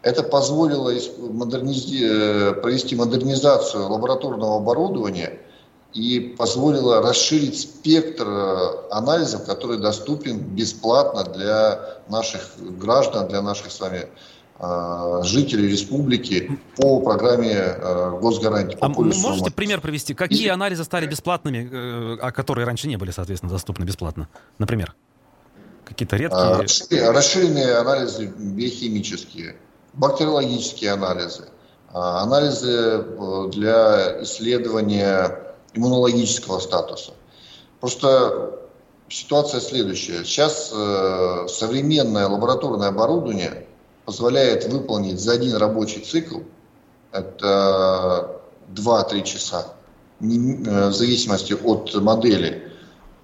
Это 0.02 0.22
позволило 0.22 0.92
модернизи... 1.18 2.04
Э, 2.04 2.52
провести 2.54 2.96
модернизацию 2.96 3.88
лабораторного 3.88 4.56
оборудования 4.56 5.40
и 5.94 6.20
позволило 6.38 7.02
расширить 7.02 7.58
спектр 7.60 8.26
э, 8.28 8.88
анализов, 8.90 9.44
который 9.46 9.78
доступен 9.78 10.38
бесплатно 10.38 11.24
для 11.24 11.98
наших 12.08 12.50
граждан, 12.58 13.28
для 13.28 13.42
наших 13.42 13.72
с 13.72 13.80
вами 13.80 14.08
Э, 14.58 15.20
жителей 15.22 15.68
республики 15.68 16.58
по 16.76 17.00
программе 17.00 17.52
э, 17.52 18.18
госгарантии. 18.22 18.76
По 18.76 18.86
а 18.86 18.88
можете 18.88 19.50
пример 19.50 19.82
привести? 19.82 20.14
Какие 20.14 20.48
анализы 20.48 20.82
стали 20.84 21.06
бесплатными, 21.06 21.68
э, 21.70 22.18
а 22.22 22.32
которые 22.32 22.64
раньше 22.64 22.88
не 22.88 22.96
были, 22.96 23.10
соответственно, 23.10 23.52
доступны 23.52 23.84
бесплатно? 23.84 24.28
Например? 24.58 24.94
Какие-то 25.86 26.16
редкие... 26.16 27.10
Расширенные 27.10 27.76
анализы 27.76 28.26
биохимические, 28.26 29.56
бактериологические 29.94 30.90
анализы, 30.92 31.44
анализы 31.92 33.04
для 33.52 34.22
исследования 34.22 35.54
иммунологического 35.72 36.58
статуса. 36.58 37.12
Просто 37.80 38.58
ситуация 39.08 39.60
следующая. 39.60 40.24
Сейчас 40.24 40.68
современное 41.54 42.26
лабораторное 42.26 42.88
оборудование 42.88 43.66
позволяет 44.06 44.66
выполнить 44.66 45.20
за 45.20 45.32
один 45.32 45.56
рабочий 45.56 46.00
цикл, 46.00 46.40
это 47.12 48.40
2-3 48.74 49.22
часа, 49.22 49.66
э, 50.20 50.24
в 50.88 50.92
зависимости 50.92 51.52
от 51.52 51.94
модели, 51.96 52.65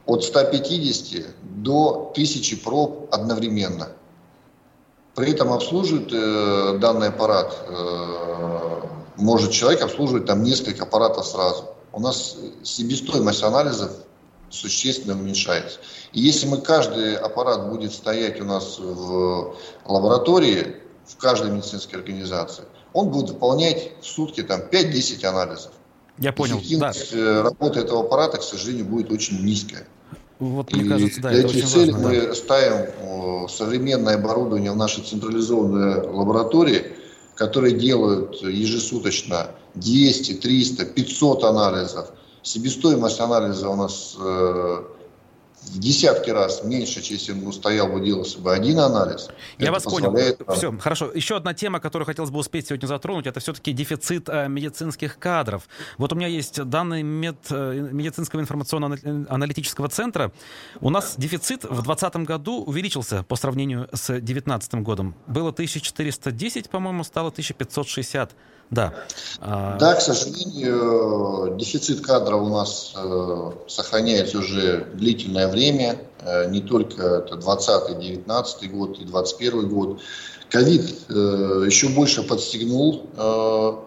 от 0.06 0.24
150 0.24 1.26
до 1.62 2.10
1000 2.12 2.56
проб 2.58 3.08
одновременно. 3.12 3.88
При 5.14 5.30
этом 5.30 5.52
обслуживает 5.52 6.10
э, 6.12 6.78
данный 6.80 7.08
аппарат, 7.08 7.54
э, 7.68 8.82
может 9.16 9.52
человек 9.52 9.82
обслуживать 9.82 10.26
там 10.26 10.42
несколько 10.42 10.84
аппаратов 10.84 11.26
сразу. 11.26 11.68
У 11.92 12.00
нас 12.00 12.36
себестоимость 12.62 13.42
анализов 13.42 13.90
существенно 14.48 15.14
уменьшается. 15.14 15.80
И 16.12 16.20
если 16.20 16.46
мы 16.46 16.58
каждый 16.58 17.16
аппарат 17.16 17.68
будет 17.68 17.92
стоять 17.92 18.40
у 18.40 18.44
нас 18.44 18.78
в 18.78 19.54
лаборатории, 19.84 20.76
в 21.06 21.16
каждой 21.16 21.50
медицинской 21.50 21.98
организации, 21.98 22.64
он 22.92 23.10
будет 23.10 23.30
выполнять 23.30 23.92
в 24.00 24.06
сутки 24.06 24.42
там 24.42 24.60
5-10 24.60 25.24
анализов. 25.26 25.72
Я 26.18 26.32
понял. 26.32 26.58
Эффективность 26.58 27.12
да. 27.12 27.18
Э, 27.18 27.42
работы 27.42 27.80
этого 27.80 28.04
аппарата, 28.04 28.38
к 28.38 28.42
сожалению, 28.42 28.84
будет 28.84 29.10
очень 29.10 29.44
низкая. 29.44 29.86
Вот, 30.42 30.72
мне 30.72 30.82
и 30.84 30.88
кажется, 30.88 31.20
да, 31.20 31.30
для 31.30 31.44
этих 31.44 31.66
целей 31.66 31.92
важно, 31.92 32.08
мы 32.08 32.20
да. 32.26 32.34
ставим 32.34 33.48
современное 33.48 34.16
оборудование 34.16 34.72
в 34.72 34.76
наши 34.76 35.00
централизованные 35.02 36.02
лаборатории, 36.02 36.92
которые 37.34 37.76
делают 37.76 38.42
ежесуточно 38.42 39.48
200, 39.74 40.34
300, 40.34 40.84
500 40.86 41.44
анализов– 41.44 42.12
Себестоимость 42.42 43.20
анализа 43.20 43.68
у 43.68 43.76
нас 43.76 44.16
э, 44.18 44.82
в 45.70 45.78
десятки 45.78 46.30
раз 46.30 46.64
меньше, 46.64 47.00
чем 47.02 47.16
если 47.16 47.32
бы 47.32 47.52
стоял 47.52 47.88
бы 47.88 48.04
делался 48.04 48.38
бы 48.38 48.52
один 48.52 48.78
анализ. 48.78 49.28
Я 49.58 49.66
это 49.66 49.72
вас 49.72 49.82
понял. 49.84 50.16
Все, 50.54 50.76
хорошо. 50.78 51.10
Еще 51.12 51.36
одна 51.36 51.54
тема, 51.54 51.80
которую 51.80 52.06
хотелось 52.06 52.30
бы 52.30 52.38
успеть 52.38 52.66
сегодня 52.68 52.86
затронуть, 52.86 53.26
это 53.26 53.40
все-таки 53.40 53.72
дефицит 53.72 54.28
э, 54.28 54.48
медицинских 54.48 55.18
кадров. 55.18 55.68
Вот 55.98 56.12
у 56.12 56.16
меня 56.16 56.26
есть 56.26 56.62
данные 56.62 57.02
мед, 57.02 57.36
э, 57.50 57.88
медицинского 57.92 58.40
информационно-аналитического 58.40 59.88
центра. 59.88 60.32
У 60.80 60.90
нас 60.90 61.14
дефицит 61.16 61.64
в 61.64 61.82
2020 61.82 62.16
году 62.16 62.62
увеличился 62.64 63.22
по 63.22 63.36
сравнению 63.36 63.88
с 63.92 64.06
2019 64.08 64.74
годом. 64.82 65.14
Было 65.26 65.50
1410, 65.50 66.70
по-моему, 66.70 67.04
стало 67.04 67.28
1560. 67.28 68.32
Да. 68.72 68.94
А, 69.40 69.76
да, 69.76 69.94
к 69.94 70.00
сожалению, 70.00 71.56
дефицит 71.58 72.00
кадров 72.00 72.40
у 72.40 72.48
нас 72.48 72.94
э, 72.96 73.50
сохраняется 73.68 74.38
уже 74.38 74.86
длительное 74.94 75.48
время. 75.48 75.98
Э, 76.20 76.48
не 76.48 76.62
только 76.62 77.02
это 77.02 77.36
20 77.36 77.98
19 77.98 78.72
год 78.72 78.98
и 78.98 79.04
21 79.04 79.68
год. 79.68 80.00
Ковид 80.48 80.90
э, 81.10 81.64
еще 81.66 81.90
больше 81.90 82.22
подстегнул 82.22 83.06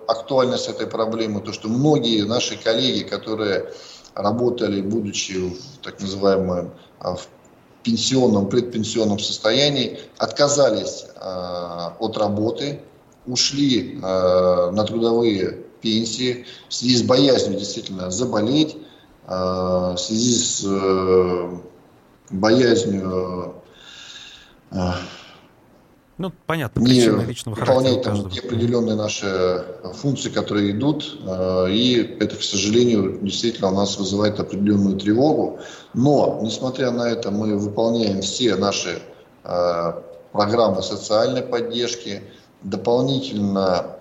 актуальность 0.07 0.69
этой 0.69 0.85
проблемы. 0.85 1.41
То, 1.41 1.51
что 1.51 1.67
многие 1.67 2.23
наши 2.23 2.55
коллеги, 2.55 3.01
которые 3.01 3.71
работали, 4.13 4.81
будучи 4.81 5.49
в 5.49 5.83
так 5.83 5.99
называемом 5.99 6.71
в 6.99 7.21
пенсионном, 7.81 8.49
предпенсионном 8.49 9.17
состоянии, 9.17 9.99
отказались 10.17 11.05
от 11.19 12.17
работы, 12.17 12.81
ушли 13.27 13.95
э, 13.95 14.71
на 14.71 14.83
трудовые 14.83 15.63
пенсии 15.81 16.45
в 16.69 16.73
связи 16.73 16.97
с 16.97 17.03
боязнью 17.03 17.59
действительно 17.59 18.11
заболеть, 18.11 18.77
э, 19.27 19.29
в 19.29 19.97
связи 19.97 20.35
с 20.35 20.63
э, 20.65 21.57
боязнью 22.29 23.55
э, 24.71 24.77
ну, 26.17 26.31
понятно, 26.45 26.79
не 26.79 27.01
личного 27.25 27.55
выполнять 27.55 28.01
там 28.03 28.29
те 28.29 28.39
определенные 28.39 28.95
наши 28.95 29.65
функции, 29.95 30.29
которые 30.29 30.71
идут, 30.71 31.19
э, 31.27 31.71
и 31.71 32.17
это, 32.21 32.37
к 32.37 32.41
сожалению, 32.41 33.19
действительно 33.21 33.69
у 33.69 33.75
нас 33.75 33.97
вызывает 33.97 34.39
определенную 34.39 34.97
тревогу. 34.97 35.59
Но, 35.93 36.39
несмотря 36.41 36.91
на 36.91 37.09
это, 37.09 37.31
мы 37.31 37.57
выполняем 37.57 38.21
все 38.21 38.55
наши 38.55 39.01
э, 39.43 39.93
программы 40.31 40.81
социальной 40.81 41.41
поддержки, 41.41 42.23
дополнительно 42.65 43.97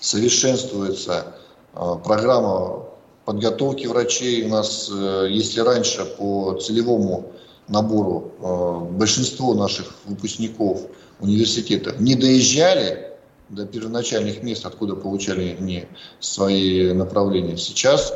совершенствуется 0.00 1.34
а, 1.72 1.96
программа 1.96 2.84
подготовки 3.24 3.86
врачей. 3.86 4.44
У 4.44 4.48
нас, 4.48 4.90
э, 4.92 5.28
если 5.30 5.60
раньше 5.60 6.04
по 6.04 6.54
целевому 6.54 7.32
набору 7.68 8.32
а, 8.40 8.80
большинство 8.80 9.54
наших 9.54 9.86
выпускников 10.04 10.82
университетов 11.20 12.00
не 12.00 12.16
доезжали 12.16 13.12
до 13.48 13.64
первоначальных 13.64 14.42
мест, 14.42 14.66
откуда 14.66 14.96
получали 14.96 15.56
они 15.58 15.86
свои 16.18 16.92
направления, 16.92 17.56
сейчас 17.56 18.12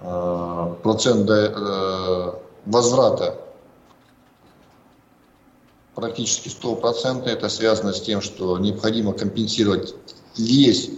а, 0.00 0.74
процент 0.82 1.28
э, 1.28 2.32
возврата 2.64 3.34
практически 5.98 6.48
стопроцентно. 6.48 7.28
Это 7.28 7.48
связано 7.48 7.92
с 7.92 8.00
тем, 8.00 8.20
что 8.20 8.56
необходимо 8.58 9.12
компенсировать 9.12 9.94
весь, 10.36 10.90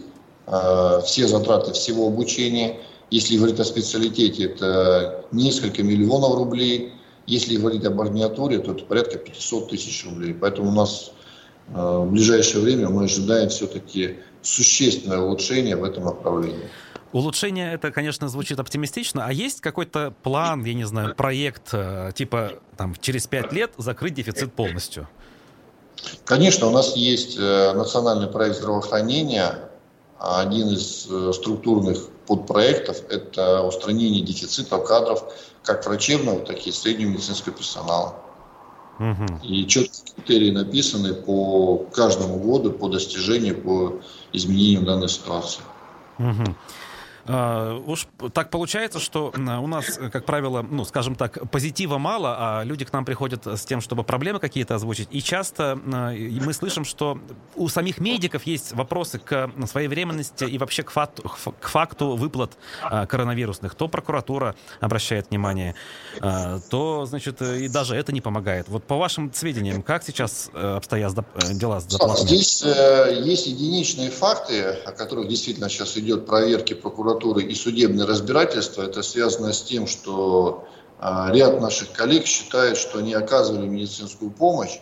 э, 0.46 1.00
все 1.06 1.26
затраты 1.26 1.72
всего 1.72 2.06
обучения. 2.08 2.80
Если 3.10 3.38
говорить 3.38 3.58
о 3.60 3.64
специалитете, 3.64 4.44
это 4.44 5.24
несколько 5.32 5.82
миллионов 5.82 6.34
рублей. 6.34 6.92
Если 7.26 7.56
говорить 7.56 7.84
об 7.86 7.98
ординатуре, 7.98 8.58
то 8.58 8.72
это 8.72 8.84
порядка 8.84 9.16
500 9.16 9.70
тысяч 9.70 10.04
рублей. 10.04 10.34
Поэтому 10.34 10.68
у 10.68 10.74
нас 10.74 11.12
э, 11.68 11.72
в 11.72 12.10
ближайшее 12.10 12.62
время 12.62 12.90
мы 12.90 13.04
ожидаем 13.04 13.48
все-таки 13.48 14.18
существенное 14.42 15.20
улучшение 15.20 15.76
в 15.76 15.84
этом 15.84 16.04
направлении. 16.04 16.68
Улучшение 17.12 17.72
это, 17.72 17.90
конечно, 17.90 18.28
звучит 18.28 18.60
оптимистично. 18.60 19.26
А 19.26 19.32
есть 19.32 19.60
какой-то 19.60 20.14
план, 20.22 20.64
я 20.64 20.74
не 20.74 20.84
знаю, 20.84 21.14
проект, 21.16 21.70
э, 21.72 22.12
типа 22.14 22.52
там 22.76 22.94
через 23.00 23.26
пять 23.26 23.52
лет 23.52 23.72
закрыть 23.78 24.14
дефицит 24.14 24.52
полностью? 24.52 25.08
Конечно, 26.24 26.68
у 26.68 26.70
нас 26.70 26.94
есть 26.96 27.36
э, 27.36 27.72
национальный 27.74 28.28
проект 28.28 28.56
здравоохранения. 28.56 29.70
Один 30.18 30.68
из 30.68 31.08
э, 31.10 31.32
структурных 31.32 32.08
подпроектов– 32.26 33.02
это 33.08 33.62
устранение 33.62 34.22
дефицита 34.22 34.78
кадров 34.78 35.24
как 35.64 35.84
врачебного, 35.84 36.40
так 36.40 36.64
и 36.66 36.72
среднего 36.72 37.10
медицинского 37.10 37.54
персонала. 37.54 38.14
Угу. 39.00 39.40
И 39.44 39.66
четкие 39.66 40.14
критерии 40.14 40.50
написаны 40.50 41.14
по 41.14 41.78
каждому 41.92 42.38
году, 42.38 42.70
по 42.70 42.88
достижению, 42.88 43.60
по 43.60 44.00
изменению 44.32 44.82
данной 44.82 45.08
ситуации. 45.08 45.62
Угу. 46.18 46.54
А, 47.32 47.76
уж 47.86 48.08
так 48.32 48.50
получается, 48.50 48.98
что 48.98 49.32
у 49.34 49.66
нас, 49.66 49.98
как 50.12 50.24
правило, 50.24 50.66
ну, 50.68 50.84
скажем 50.84 51.14
так, 51.14 51.50
позитива 51.50 51.98
мало, 51.98 52.36
а 52.38 52.64
люди 52.64 52.84
к 52.84 52.92
нам 52.92 53.04
приходят 53.04 53.46
с 53.46 53.64
тем, 53.64 53.80
чтобы 53.80 54.02
проблемы 54.02 54.40
какие-то 54.40 54.74
озвучить. 54.74 55.08
И 55.10 55.22
часто 55.22 55.78
мы 55.84 56.52
слышим, 56.52 56.84
что 56.84 57.18
у 57.54 57.68
самих 57.68 57.98
медиков 57.98 58.44
есть 58.44 58.72
вопросы 58.72 59.18
к 59.18 59.50
своевременности 59.66 60.44
и 60.44 60.58
вообще 60.58 60.82
к 60.82 60.90
факту, 60.90 61.30
к 61.60 61.68
факту 61.68 62.16
выплат 62.16 62.56
а, 62.82 63.06
коронавирусных. 63.06 63.74
То 63.74 63.88
прокуратура 63.88 64.56
обращает 64.80 65.30
внимание, 65.30 65.74
а, 66.20 66.58
то, 66.70 67.06
значит, 67.06 67.40
и 67.42 67.68
даже 67.68 67.94
это 67.94 68.12
не 68.12 68.20
помогает. 68.20 68.68
Вот 68.68 68.84
по 68.84 68.96
вашим 68.96 69.32
сведениям, 69.32 69.82
как 69.82 70.02
сейчас 70.02 70.50
э, 70.52 70.76
обстоят 70.76 71.16
э, 71.18 71.54
дела 71.54 71.80
с 71.80 71.84
заплатами? 71.84 72.26
Здесь 72.26 72.62
э, 72.64 73.20
есть 73.24 73.46
единичные 73.46 74.10
факты, 74.10 74.62
о 74.62 74.92
которых 74.92 75.28
действительно 75.28 75.68
сейчас 75.68 75.96
идет 75.96 76.26
проверки 76.26 76.74
прокуратуры 76.74 77.19
и 77.24 77.54
судебное 77.54 78.06
разбирательство. 78.06 78.82
Это 78.82 79.02
связано 79.02 79.52
с 79.52 79.62
тем, 79.62 79.86
что 79.86 80.64
ряд 81.00 81.60
наших 81.60 81.92
коллег 81.92 82.26
считает, 82.26 82.76
что 82.76 82.98
они 82.98 83.14
оказывали 83.14 83.66
медицинскую 83.66 84.30
помощь, 84.30 84.78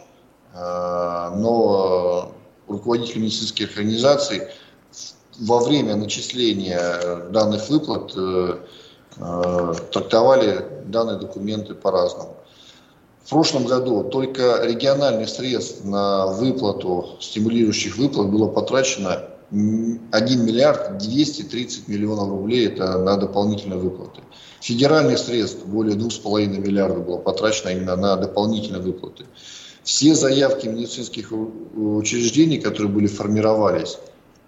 но 0.55 2.33
руководители 2.67 3.21
медицинских 3.21 3.71
организаций 3.77 4.49
во 5.39 5.61
время 5.61 5.97
начисления 5.97 7.29
данных 7.31 7.69
выплат 7.69 8.13
э, 8.17 8.59
э, 9.19 9.75
трактовали 9.93 10.65
данные 10.87 11.19
документы 11.19 11.75
по-разному. 11.75 12.37
В 13.25 13.31
прошлом 13.31 13.67
году 13.67 14.05
только 14.05 14.63
региональных 14.65 15.29
средств 15.29 15.85
на 15.85 16.27
выплату 16.27 17.19
стимулирующих 17.21 17.97
выплат 17.99 18.31
было 18.31 18.49
потрачено 18.49 19.23
1 19.51 20.45
миллиард 20.45 20.99
230 20.99 21.89
миллионов 21.89 22.29
рублей 22.29 22.67
это 22.67 22.99
на 22.99 23.17
дополнительные 23.17 23.79
выплаты. 23.79 24.21
Федеральных 24.61 25.19
средств 25.19 25.65
более 25.65 25.97
2,5 25.97 26.59
миллиарда 26.59 27.01
было 27.01 27.19
потрачено 27.19 27.71
именно 27.71 27.97
на 27.97 28.17
дополнительные 28.17 28.83
выплаты. 28.83 29.25
Все 29.85 30.15
заявки 30.15 30.67
медицинских 30.67 31.33
учреждений, 31.33 32.59
которые 32.59 32.93
были 32.93 33.07
формировались, 33.07 33.99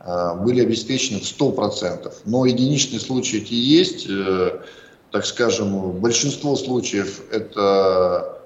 а, 0.01 0.35
были 0.35 0.61
обеспечены 0.61 1.21
в 1.21 1.25
100%. 1.25 2.13
Но 2.27 2.45
единичные 2.45 3.01
случаи 3.01 3.39
эти 3.39 3.55
есть. 3.55 4.07
Э, 4.09 4.61
так 5.13 5.25
скажем, 5.25 5.93
большинство 5.93 6.57
случаев 6.57 7.23
это... 7.33 8.43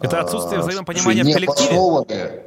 Это 0.00 0.20
отсутствие 0.20 0.60
а, 0.60 0.62
взаимопонимания 0.62 1.24
в 1.24 1.32
коллективе? 1.32 2.43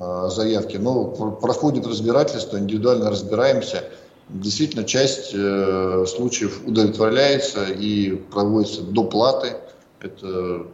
А, 0.00 0.28
заявки. 0.28 0.76
Но 0.76 1.06
проходит 1.06 1.86
разбирательство, 1.86 2.58
индивидуально 2.58 3.10
разбираемся. 3.10 3.84
Действительно, 4.28 4.84
часть 4.84 5.30
э, 5.32 6.04
случаев 6.06 6.60
удовлетворяется 6.66 7.64
и 7.64 8.14
проводится 8.14 8.82
доплаты. 8.82 9.56
Это 10.00 10.66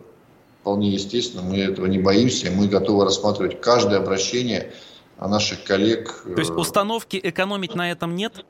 вполне 0.60 0.90
естественно, 0.90 1.42
мы 1.42 1.58
этого 1.58 1.86
не 1.86 1.98
боимся, 1.98 2.50
мы 2.50 2.66
готовы 2.66 3.04
рассматривать 3.04 3.60
каждое 3.60 3.98
обращение 3.98 4.72
наших 5.20 5.62
коллег. 5.62 6.24
То 6.24 6.40
есть 6.40 6.50
установки 6.50 7.20
экономить 7.22 7.74
на 7.74 7.92
этом 7.92 8.16
нет? 8.16 8.44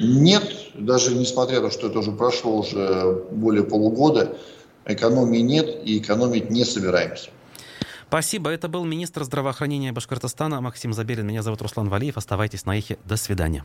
Нет, 0.00 0.44
даже 0.74 1.14
несмотря 1.14 1.60
на 1.60 1.68
то, 1.68 1.72
что 1.72 1.86
это 1.88 2.00
уже 2.00 2.12
прошло 2.12 2.58
уже 2.58 3.24
более 3.30 3.64
полугода, 3.64 4.36
экономии 4.84 5.38
нет 5.38 5.80
и 5.84 5.98
экономить 5.98 6.50
не 6.50 6.64
собираемся. 6.64 7.30
Спасибо. 8.08 8.50
Это 8.50 8.68
был 8.68 8.84
министр 8.84 9.24
здравоохранения 9.24 9.92
Башкортостана 9.92 10.60
Максим 10.60 10.92
Забелин. 10.92 11.26
Меня 11.26 11.42
зовут 11.42 11.62
Руслан 11.62 11.88
Валиев. 11.88 12.16
Оставайтесь 12.16 12.64
на 12.64 12.78
эхе. 12.78 12.98
До 13.04 13.16
свидания. 13.16 13.64